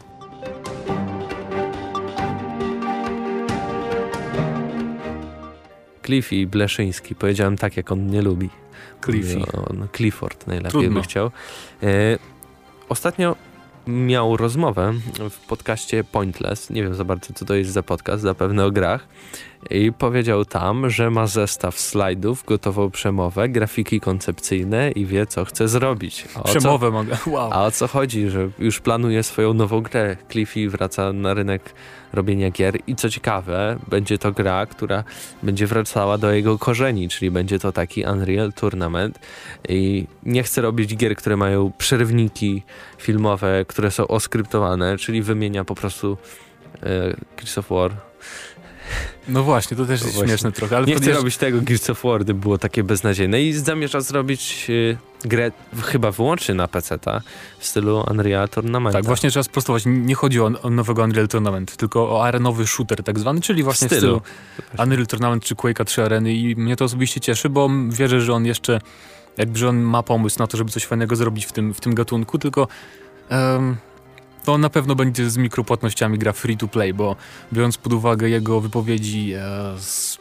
Cliffy 6.06 6.48
Bleszyński. 6.48 7.16
Powiedziałem 7.16 7.58
tak, 7.58 7.78
jak 7.78 7.92
on 7.92 8.08
nie 8.08 8.22
lubi. 8.22 8.50
Cliffy. 9.06 9.40
No, 9.74 9.88
Clifford 9.96 10.48
najlepiej 10.48 10.72
Trudno. 10.72 11.00
by 11.00 11.02
chciał. 11.02 11.32
E, 11.84 11.90
ostatnio 12.90 13.36
miał 13.88 14.38
rozmowę 14.38 14.94
w 15.30 15.40
podcaście 15.48 16.04
Pointless. 16.04 16.70
Nie 16.70 16.84
wiem 16.84 16.96
za 16.96 17.04
bardzo, 17.04 17.34
co 17.34 17.46
to 17.46 17.56
jest 17.56 17.72
za 17.72 17.84
podcast, 17.84 18.24
zapewne 18.24 18.66
o 18.66 18.72
grach. 18.72 19.08
I 19.70 19.94
powiedział 19.94 20.46
tam, 20.46 20.90
że 20.90 21.12
ma 21.12 21.28
zestaw 21.28 21.80
slajdów, 21.80 22.44
gotową 22.46 22.92
przemowę, 22.92 23.50
grafiki 23.50 24.00
koncepcyjne 24.00 24.92
i 24.92 25.06
wie, 25.06 25.26
co 25.26 25.46
chce 25.46 25.68
zrobić. 25.68 26.26
A 26.36 26.44
przemowę 26.44 26.88
co, 26.88 26.92
mogę, 26.92 27.18
wow. 27.38 27.50
A 27.54 27.66
o 27.66 27.72
co 27.72 27.88
chodzi, 27.88 28.30
że 28.30 28.50
już 28.60 28.80
planuje 28.80 29.24
swoją 29.24 29.54
nową 29.54 29.82
grę. 29.82 30.18
Cliffy 30.32 30.70
wraca 30.70 31.14
na 31.14 31.34
rynek 31.34 31.74
robienia 32.14 32.52
gier 32.52 32.78
i 32.88 32.96
co 32.96 33.10
ciekawe, 33.10 33.80
będzie 33.88 34.18
to 34.18 34.32
gra, 34.32 34.66
która 34.66 35.04
będzie 35.44 35.68
wracała 35.68 36.18
do 36.18 36.32
jego 36.32 36.58
korzeni, 36.58 37.10
czyli 37.10 37.32
będzie 37.32 37.60
to 37.60 37.72
taki 37.72 38.04
Unreal 38.04 38.54
Tournament 38.54 39.20
i 39.70 40.06
nie 40.24 40.44
chce 40.44 40.62
robić 40.62 40.96
gier, 40.96 41.16
które 41.16 41.38
mają 41.38 41.72
przerywniki 41.78 42.64
filmowe, 42.98 43.66
które 43.68 43.92
są 43.92 44.08
oskryptowane, 44.08 44.98
czyli 44.98 45.22
wymienia 45.22 45.66
po 45.66 45.76
prostu 45.76 46.18
e, 46.84 47.60
of 47.60 47.70
War 47.70 47.92
no 49.28 49.44
właśnie, 49.44 49.78
to 49.78 49.86
też 49.86 50.02
jest 50.02 50.14
właśnie. 50.14 50.30
śmieszne 50.30 50.52
trochę. 50.52 50.78
Ale 50.78 50.86
nie 50.86 50.96
chcę 50.96 51.12
robić 51.12 51.38
tego, 51.38 51.62
Gears 51.62 51.90
of 51.90 52.04
War 52.04 52.24
było 52.24 52.58
takie 52.58 52.84
beznadziejne 52.84 53.42
i 53.42 53.54
zamierza 53.54 54.02
zrobić 54.02 54.66
y, 54.70 54.98
grę 55.26 55.52
chyba 55.84 56.12
wyłącznie 56.12 56.56
na 56.56 56.68
PC 56.68 57.00
w 57.60 57.66
stylu 57.66 58.04
Unreal 58.12 58.50
Tournament. 58.50 58.94
Tak, 58.94 59.06
właśnie 59.06 59.30
trzeba 59.30 59.44
sprostować. 59.44 59.84
Nie 59.86 60.16
chodzi 60.16 60.42
o, 60.42 60.52
o 60.62 60.70
nowego 60.70 61.04
Unreal 61.04 61.28
Tournament, 61.28 61.78
tylko 61.78 62.12
o 62.12 62.26
arenowy 62.26 62.68
shooter 62.68 63.04
tak 63.04 63.20
zwany, 63.20 63.42
czyli 63.42 63.64
właśnie 63.64 63.88
w 63.88 63.92
stylu, 63.92 64.20
w 64.20 64.68
stylu 64.68 64.84
Unreal 64.84 65.08
Tournament 65.08 65.44
czy 65.44 65.56
Quake'a 65.56 65.86
3 65.86 66.04
Areny 66.04 66.34
i 66.34 66.56
mnie 66.56 66.76
to 66.76 66.86
osobiście 66.86 67.20
cieszy, 67.20 67.50
bo 67.50 67.70
wierzę, 67.90 68.22
że 68.22 68.34
on 68.34 68.46
jeszcze 68.46 68.80
jakby, 69.38 69.60
że 69.60 69.70
on 69.70 69.78
ma 69.78 70.04
pomysł 70.04 70.40
na 70.40 70.48
to, 70.48 70.58
żeby 70.58 70.72
coś 70.72 70.86
fajnego 70.86 71.16
zrobić 71.16 71.46
w 71.46 71.52
tym, 71.52 71.74
w 71.74 71.82
tym 71.82 71.96
gatunku, 71.96 72.40
tylko 72.40 72.68
um, 73.32 73.78
to 74.46 74.58
na 74.58 74.70
pewno 74.70 74.96
będzie 74.96 75.30
z 75.30 75.38
mikropłatnościami 75.38 76.18
gra 76.18 76.34
free 76.34 76.58
to 76.58 76.68
play, 76.68 76.94
bo 76.94 77.16
biorąc 77.54 77.78
pod 77.78 77.94
uwagę 77.94 78.30
jego 78.30 78.62
wypowiedzi 78.62 79.34
e, 79.34 79.42
z... 79.80 80.18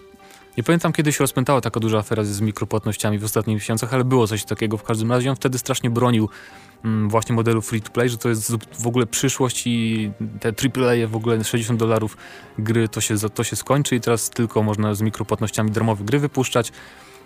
Nie 0.56 0.62
pamiętam 0.62 0.92
kiedy 0.92 1.12
się 1.12 1.18
rozpętała 1.20 1.60
taka 1.60 1.80
duża 1.80 1.98
afera 1.98 2.24
z 2.24 2.40
mikropłatnościami 2.40 3.18
w 3.18 3.24
ostatnich 3.24 3.54
miesiącach, 3.54 3.94
ale 3.94 4.04
było 4.04 4.26
coś 4.26 4.44
takiego 4.44 4.78
w 4.78 4.82
każdym 4.82 5.12
razie. 5.12 5.30
On 5.30 5.36
wtedy 5.36 5.58
strasznie 5.58 5.90
bronił 5.90 6.28
mm, 6.84 7.08
właśnie 7.08 7.34
modelu 7.34 7.62
free 7.62 7.80
to 7.80 7.90
play, 7.90 8.08
że 8.08 8.18
to 8.18 8.28
jest 8.28 8.52
w 8.82 8.86
ogóle 8.86 9.06
przyszłość 9.06 9.66
i 9.66 10.10
te 10.40 10.48
AAA 10.48 11.06
w 11.08 11.16
ogóle 11.16 11.44
60 11.44 11.78
dolarów 11.78 12.16
gry 12.58 12.88
to 12.88 13.00
się, 13.00 13.14
to 13.34 13.44
się 13.44 13.56
skończy 13.56 13.96
i 13.96 14.00
teraz 14.00 14.30
tylko 14.30 14.62
można 14.62 14.94
z 14.94 15.02
mikropłatnościami 15.02 15.70
darmowe 15.70 16.04
gry 16.04 16.18
wypuszczać. 16.18 16.72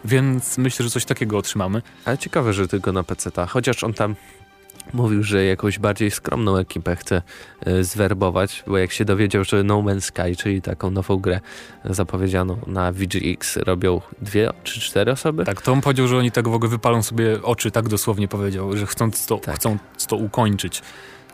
Więc 0.05 0.59
myślę, 0.59 0.85
że 0.85 0.91
coś 0.91 1.05
takiego 1.05 1.39
otrzymamy. 1.39 1.83
Ale 2.05 2.19
ciekawe, 2.19 2.53
że 2.53 2.69
tylko 2.69 2.93
na 2.93 3.03
PC, 3.03 3.31
-ta. 3.31 3.49
chociaż 3.49 3.85
on 3.85 3.95
tam 3.95 4.17
mówił, 4.93 5.23
że 5.23 5.45
jakąś 5.45 5.79
bardziej 5.79 6.11
skromną 6.11 6.57
ekipę 6.57 6.97
chce 6.97 7.23
y, 7.67 7.85
zwerbować, 7.85 8.65
bo 8.67 8.79
jak 8.79 8.93
się 8.93 9.05
dowiedział, 9.05 9.45
że 9.45 9.65
No 9.65 9.83
Man's 9.83 10.01
Sky, 10.01 10.37
czyli 10.37 10.63
taką 10.63 10.91
nową 10.91 11.17
grę 11.17 11.41
zapowiedzianą 11.85 12.59
na 12.67 12.93
VGX 12.93 13.57
robią 13.57 14.01
dwie 14.23 14.51
czy 14.65 14.81
cztery 14.81 15.13
osoby. 15.13 15.45
Tak, 15.45 15.63
to 15.63 15.73
on 15.73 15.81
powiedział, 15.81 16.09
że 16.09 16.17
oni 16.17 16.31
tak 16.31 16.49
w 16.49 16.55
ogóle 16.55 16.71
wypalą 16.71 17.03
sobie 17.03 17.43
oczy, 17.43 17.71
tak 17.71 17.89
dosłownie 17.89 18.29
powiedział, 18.29 18.77
że 18.77 18.87
chcą 18.87 19.11
to, 19.27 19.39
tak. 19.39 19.57
chcą 19.57 19.79
to 20.09 20.17
ukończyć. 20.17 20.83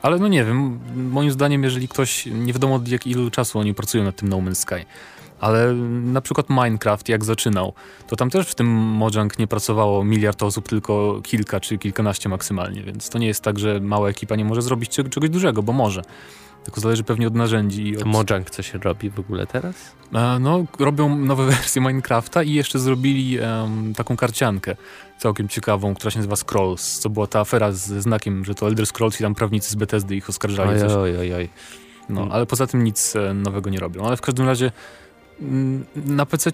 Ale 0.03 0.19
no 0.19 0.29
nie 0.29 0.45
wiem, 0.45 0.81
moim 0.97 1.31
zdaniem, 1.31 1.63
jeżeli 1.63 1.89
ktoś, 1.89 2.27
nie 2.27 2.53
wiadomo 2.53 2.75
od 2.75 2.89
jak 2.89 3.07
ilu 3.07 3.31
czasu 3.31 3.59
oni 3.59 3.75
pracują 3.75 4.05
nad 4.05 4.17
tym 4.17 4.29
No 4.29 4.37
Man's 4.37 4.55
Sky, 4.55 4.87
ale 5.45 5.75
na 6.03 6.21
przykład 6.21 6.51
Minecraft, 6.51 7.09
jak 7.09 7.25
zaczynał, 7.25 7.73
to 8.07 8.17
tam 8.17 8.31
też 8.31 8.49
w 8.49 8.55
tym 8.55 8.67
Mojang 8.77 9.39
nie 9.39 9.47
pracowało 9.47 10.05
miliard 10.05 10.43
osób, 10.43 10.69
tylko 10.69 11.21
kilka 11.23 11.61
czy 11.61 11.79
kilkanaście 11.79 12.29
maksymalnie, 12.29 12.83
więc 12.83 13.11
to 13.11 13.19
nie 13.19 13.27
jest 13.27 13.43
tak, 13.43 13.59
że 13.59 13.81
mała 13.81 14.09
ekipa 14.09 14.37
nie 14.37 14.45
może 14.45 14.63
zrobić 14.63 14.91
czegoś 14.91 15.31
dużego, 15.31 15.63
bo 15.63 15.73
może. 15.73 16.03
Tylko 16.65 16.81
zależy 16.81 17.05
pewnie 17.05 17.27
od 17.27 17.35
narzędzi. 17.35 17.89
I 17.89 17.97
od... 17.97 18.05
Mojang 18.05 18.51
co 18.51 18.63
się 18.63 18.79
robi 18.79 19.11
w 19.11 19.21
ogóle 19.21 19.47
teraz? 19.47 19.75
E, 20.15 20.39
no, 20.41 20.65
robią 20.79 21.19
nowe 21.19 21.47
wersje 21.51 21.83
Minecrafta 21.83 22.43
i 22.43 22.53
jeszcze 22.53 22.79
zrobili 22.79 23.39
um, 23.41 23.95
taką 23.95 24.17
karciankę 24.17 24.77
całkiem 25.19 25.49
ciekawą, 25.49 25.95
która 25.95 26.11
się 26.11 26.19
nazywa 26.19 26.37
Scrolls, 26.37 26.99
co 26.99 27.11
była 27.11 27.27
ta 27.27 27.41
afera 27.41 27.73
ze 27.73 28.03
znakiem, 28.03 28.45
że 28.45 28.55
to 28.55 28.69
Elder 28.69 28.87
Scrolls 28.87 29.21
i 29.21 29.23
tam 29.23 29.35
prawnicy 29.35 29.71
z 29.71 29.75
Bethesdy 29.75 30.17
ich 30.17 30.29
oskarżali. 30.29 30.83
Oj, 30.83 30.95
oj, 30.95 31.19
oj, 31.19 31.35
oj. 31.35 31.49
No, 32.09 32.29
ale 32.31 32.47
poza 32.47 32.67
tym 32.67 32.85
nic 32.85 33.17
e, 33.17 33.35
nowego 33.35 33.71
nie 33.71 33.79
robią. 33.79 34.07
Ale 34.07 34.17
w 34.17 34.21
każdym 34.21 34.47
razie 34.47 34.73
na 36.07 36.27
PC 36.27 36.51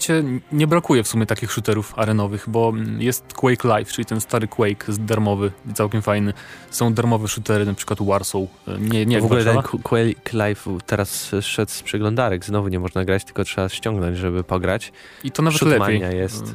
nie 0.52 0.66
brakuje 0.66 1.02
w 1.02 1.08
sumie 1.08 1.26
takich 1.26 1.52
shooterów 1.52 1.92
arenowych, 1.96 2.44
bo 2.48 2.72
jest 2.98 3.32
Quake 3.32 3.68
Live, 3.68 3.92
czyli 3.92 4.04
ten 4.04 4.20
stary 4.20 4.48
Quake 4.48 4.86
darmowy, 4.98 5.52
całkiem 5.74 6.02
fajny. 6.02 6.32
Są 6.70 6.94
darmowe 6.94 7.28
shootery, 7.28 7.66
na 7.66 7.74
przykład 7.74 8.02
Warsaw. 8.02 8.42
Nie, 8.78 9.06
nie 9.06 9.20
w 9.20 9.24
ogóle 9.24 9.44
ten 9.44 9.62
Quake 9.82 10.32
Live 10.32 10.66
teraz 10.86 11.30
szedł 11.40 11.72
z 11.72 11.82
przeglądarek. 11.82 12.44
Znowu 12.44 12.68
nie 12.68 12.80
można 12.80 13.04
grać, 13.04 13.24
tylko 13.24 13.44
trzeba 13.44 13.68
ściągnąć, 13.68 14.18
żeby 14.18 14.44
pograć. 14.44 14.92
I 15.24 15.30
to 15.30 15.42
nawet 15.42 15.58
Shootmania 15.58 16.06
lepiej. 16.06 16.20
jest. 16.20 16.54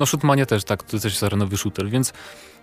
No 0.00 0.06
Shootmania 0.06 0.46
też, 0.46 0.64
tak, 0.64 0.82
to 0.82 0.98
też 0.98 1.12
jest 1.12 1.22
arenowy 1.22 1.56
shooter, 1.56 1.90
więc 1.90 2.12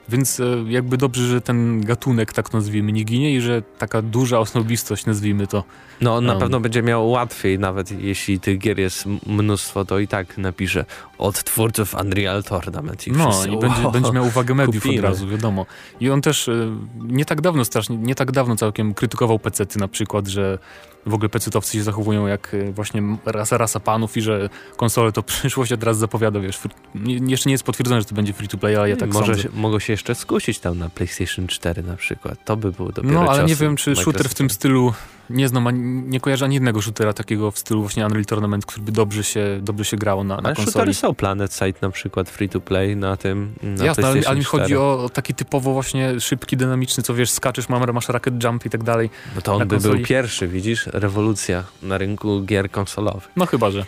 więc 0.09 0.39
e, 0.39 0.43
jakby 0.67 0.97
dobrze, 0.97 1.27
że 1.27 1.41
ten 1.41 1.81
gatunek, 1.81 2.33
tak 2.33 2.53
nazwijmy, 2.53 2.91
nie 2.91 3.03
ginie 3.03 3.33
i 3.33 3.41
że 3.41 3.61
taka 3.61 4.01
duża 4.01 4.39
osobistość, 4.39 5.05
nazwijmy 5.05 5.47
to. 5.47 5.63
No 6.01 6.15
on 6.15 6.25
na 6.25 6.33
um, 6.33 6.41
pewno 6.41 6.59
będzie 6.59 6.81
miał 6.81 7.09
łatwiej, 7.09 7.59
nawet 7.59 7.91
jeśli 7.91 8.39
tych 8.39 8.59
gier 8.59 8.79
jest 8.79 9.05
mnóstwo, 9.25 9.85
to 9.85 9.99
i 9.99 10.07
tak 10.07 10.37
napisze 10.37 10.85
od 11.17 11.43
twórców 11.43 11.93
Unreal 11.93 12.43
Tournament. 12.43 13.07
I 13.07 13.11
no 13.11 13.31
wszyscy, 13.31 13.49
i 13.49 13.57
będzie, 13.57 13.81
wow, 13.83 13.91
będzie 13.91 14.11
miał 14.11 14.25
uwagę 14.25 14.55
mediów 14.55 14.83
kupimy. 14.83 14.99
od 14.99 15.03
razu, 15.03 15.27
wiadomo. 15.27 15.65
I 15.99 16.09
on 16.09 16.21
też 16.21 16.49
e, 16.49 16.77
nie 16.99 17.25
tak 17.25 17.41
dawno 17.41 17.65
strasznie, 17.65 17.97
nie 17.97 18.15
tak 18.15 18.31
dawno 18.31 18.55
całkiem 18.55 18.93
krytykował 18.93 19.39
pecety 19.39 19.79
na 19.79 19.87
przykład, 19.87 20.27
że 20.27 20.59
w 21.05 21.13
ogóle 21.13 21.29
pecetowcy 21.29 21.77
się 21.77 21.83
zachowują 21.83 22.27
jak 22.27 22.53
e, 22.53 22.71
właśnie 22.71 23.01
rasa, 23.25 23.57
rasa 23.57 23.79
panów 23.79 24.17
i 24.17 24.21
że 24.21 24.49
konsole 24.77 25.11
to 25.11 25.23
przyszłość, 25.33 25.71
a 25.71 25.77
teraz 25.77 25.97
zapowiada, 25.97 26.39
wiesz, 26.39 26.59
jeszcze 27.05 27.49
nie 27.49 27.53
jest 27.53 27.63
potwierdzone, 27.63 28.01
że 28.01 28.05
to 28.05 28.15
będzie 28.15 28.33
free 28.33 28.47
to 28.47 28.57
play, 28.57 28.75
ale 28.75 28.89
ja 28.89 28.95
tak 28.95 29.13
Może 29.13 29.25
sądzę. 29.25 29.43
Się, 29.43 29.49
mogą 29.53 29.79
się 29.79 29.93
jeszcze 29.99 30.15
skusić 30.15 30.59
tam 30.59 30.77
na 30.77 30.89
PlayStation 30.89 31.47
4 31.47 31.83
na 31.83 31.95
przykład. 31.95 32.45
To 32.45 32.57
by 32.57 32.71
było 32.71 32.91
dopiero 32.91 33.23
No, 33.23 33.31
ale 33.31 33.43
nie 33.43 33.55
wiem, 33.55 33.75
czy 33.75 33.95
shooter 33.95 34.29
w 34.29 34.33
tym 34.33 34.49
stylu 34.49 34.93
nie 35.29 35.47
znam, 35.47 36.09
nie 36.09 36.19
kojarzę 36.19 36.45
ani 36.45 36.53
jednego 36.53 36.81
shootera 36.81 37.13
takiego 37.13 37.51
w 37.51 37.59
stylu 37.59 37.81
właśnie 37.81 38.05
Unreal 38.05 38.25
Tournament, 38.25 38.65
który 38.65 38.85
by 38.85 38.91
dobrze 38.91 39.23
się, 39.23 39.59
dobrze 39.61 39.85
się 39.85 39.97
grało 39.97 40.23
na, 40.23 40.35
na 40.35 40.43
ale 40.43 40.55
konsoli. 40.55 40.71
shootery 40.71 40.93
są 40.93 41.15
Planet 41.15 41.53
Side 41.53 41.73
na 41.81 41.89
przykład 41.89 42.29
free 42.29 42.49
to 42.49 42.61
play 42.61 42.95
na 42.95 43.17
tym 43.17 43.53
na 43.63 43.85
Jasne, 43.85 44.07
ale, 44.07 44.21
ale 44.27 44.37
mi 44.37 44.45
4. 44.45 44.63
chodzi 44.63 44.75
o 44.75 45.09
taki 45.13 45.33
typowo 45.33 45.73
właśnie 45.73 46.19
szybki, 46.19 46.57
dynamiczny, 46.57 47.03
co 47.03 47.13
wiesz, 47.13 47.31
skaczesz, 47.31 47.69
masz, 47.69 47.93
masz 47.93 48.09
racket 48.09 48.43
jump 48.43 48.65
i 48.65 48.69
tak 48.69 48.83
dalej. 48.83 49.09
No 49.35 49.41
to 49.41 49.53
on 49.55 49.59
by 49.59 49.75
konsoli. 49.75 49.95
był 49.95 50.05
pierwszy, 50.05 50.47
widzisz? 50.47 50.87
Rewolucja 50.87 51.63
na 51.83 51.97
rynku 51.97 52.41
gier 52.41 52.71
konsolowych. 52.71 53.29
No 53.35 53.45
chyba, 53.45 53.71
że. 53.71 53.85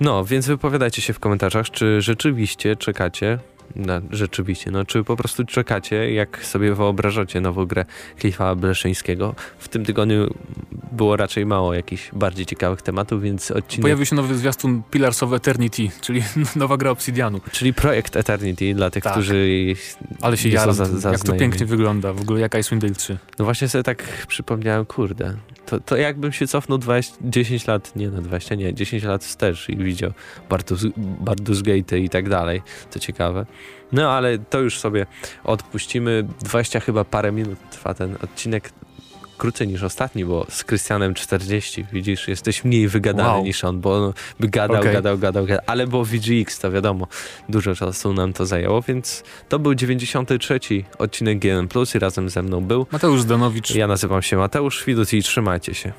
No, 0.00 0.24
więc 0.24 0.46
wypowiadajcie 0.46 1.02
się 1.02 1.12
w 1.12 1.18
komentarzach, 1.18 1.70
czy 1.70 2.02
rzeczywiście 2.02 2.76
czekacie 2.76 3.38
na, 3.76 4.00
rzeczywiście, 4.10 4.70
no 4.70 4.84
czy 4.84 5.04
po 5.04 5.16
prostu 5.16 5.44
czekacie, 5.44 6.12
jak 6.12 6.46
sobie 6.46 6.74
wyobrażacie 6.74 7.40
nową 7.40 7.66
grę 7.66 7.84
Cliffa 8.20 8.54
Bleszyńskiego. 8.54 9.34
W 9.58 9.68
tym 9.68 9.84
tygodniu 9.84 10.34
było 10.92 11.16
raczej 11.16 11.46
mało 11.46 11.74
jakichś 11.74 12.10
bardziej 12.12 12.46
ciekawych 12.46 12.82
tematów, 12.82 13.22
więc 13.22 13.50
odcinek... 13.50 13.82
Pojawił 13.82 14.06
się 14.06 14.16
nowy 14.16 14.34
zwiastun 14.34 14.82
Pillars 14.90 15.22
of 15.22 15.32
Eternity, 15.32 15.88
czyli 16.00 16.22
nowa 16.56 16.76
gra 16.76 16.90
Obsidianu. 16.90 17.40
Czyli 17.52 17.74
projekt 17.74 18.16
Eternity 18.16 18.74
dla 18.74 18.90
tych, 18.90 19.04
Tak. 19.04 19.12
którzy 19.12 19.74
Ale 20.20 20.36
się 20.36 20.48
jaram, 20.48 20.74
za, 20.74 20.84
za 20.84 21.10
jak 21.12 21.22
to 21.22 21.32
pięknie 21.32 21.66
wygląda, 21.66 22.12
w 22.12 22.20
ogóle 22.20 22.40
jak 22.40 22.54
Icewind 22.54 22.82
Dale 22.82 22.94
3. 22.94 23.18
No 23.38 23.44
właśnie 23.44 23.68
sobie 23.68 23.82
tak 23.82 24.26
przypomniałem, 24.26 24.86
kurde, 24.86 25.34
to, 25.70 25.80
to 25.80 25.96
jakbym 25.96 26.32
się 26.32 26.46
cofnął 26.46 26.78
20, 26.78 27.16
10 27.20 27.66
lat, 27.66 27.96
nie 27.96 28.10
no 28.10 28.22
20, 28.22 28.54
nie, 28.54 28.74
10 28.74 29.04
lat 29.04 29.24
wstecz 29.24 29.68
i 29.68 29.76
widział 29.76 30.12
Bardus, 30.50 30.86
Bardus 30.96 31.62
Gate 31.62 31.98
i 31.98 32.08
tak 32.08 32.28
dalej, 32.28 32.62
to 32.90 32.98
ciekawe. 32.98 33.46
No 33.92 34.12
ale 34.12 34.38
to 34.38 34.60
już 34.60 34.78
sobie 34.78 35.06
odpuścimy, 35.44 36.26
20 36.40 36.80
chyba 36.80 37.04
parę 37.04 37.32
minut 37.32 37.58
trwa 37.70 37.94
ten 37.94 38.16
odcinek, 38.22 38.70
krócej 39.38 39.68
niż 39.68 39.82
ostatni, 39.82 40.24
bo 40.24 40.46
z 40.48 40.64
Krystianem 40.64 41.14
40, 41.14 41.86
widzisz, 41.92 42.28
jesteś 42.28 42.64
mniej 42.64 42.88
wygadany 42.88 43.28
Wow. 43.28 43.44
niż 43.44 43.64
on, 43.64 43.80
bo 43.80 44.06
on 44.06 44.12
by 44.40 44.48
gadał, 44.48 44.80
Okej. 44.80 44.92
gadał, 44.92 45.18
gadał, 45.18 45.46
gadał, 45.46 45.64
ale 45.66 45.86
bo 45.86 46.04
VGX 46.04 46.58
to 46.58 46.70
wiadomo, 46.70 47.06
dużo 47.48 47.74
czasu 47.74 48.12
nam 48.12 48.32
to 48.32 48.46
zajęło, 48.46 48.82
więc 48.82 49.24
to 49.48 49.58
był 49.58 49.74
93 49.74 50.60
odcinek 50.98 51.38
GN+, 51.38 51.68
i 51.94 51.98
razem 51.98 52.30
ze 52.30 52.42
mną 52.42 52.60
był 52.60 52.86
Mateusz 52.92 53.20
Zdanowicz, 53.20 53.74
ja 53.74 53.86
nazywam 53.86 54.22
się 54.22 54.36
Mateusz 54.36 54.84
Widut 54.84 55.12
i 55.12 55.22
trzymajcie 55.22 55.74
się. 55.74 55.92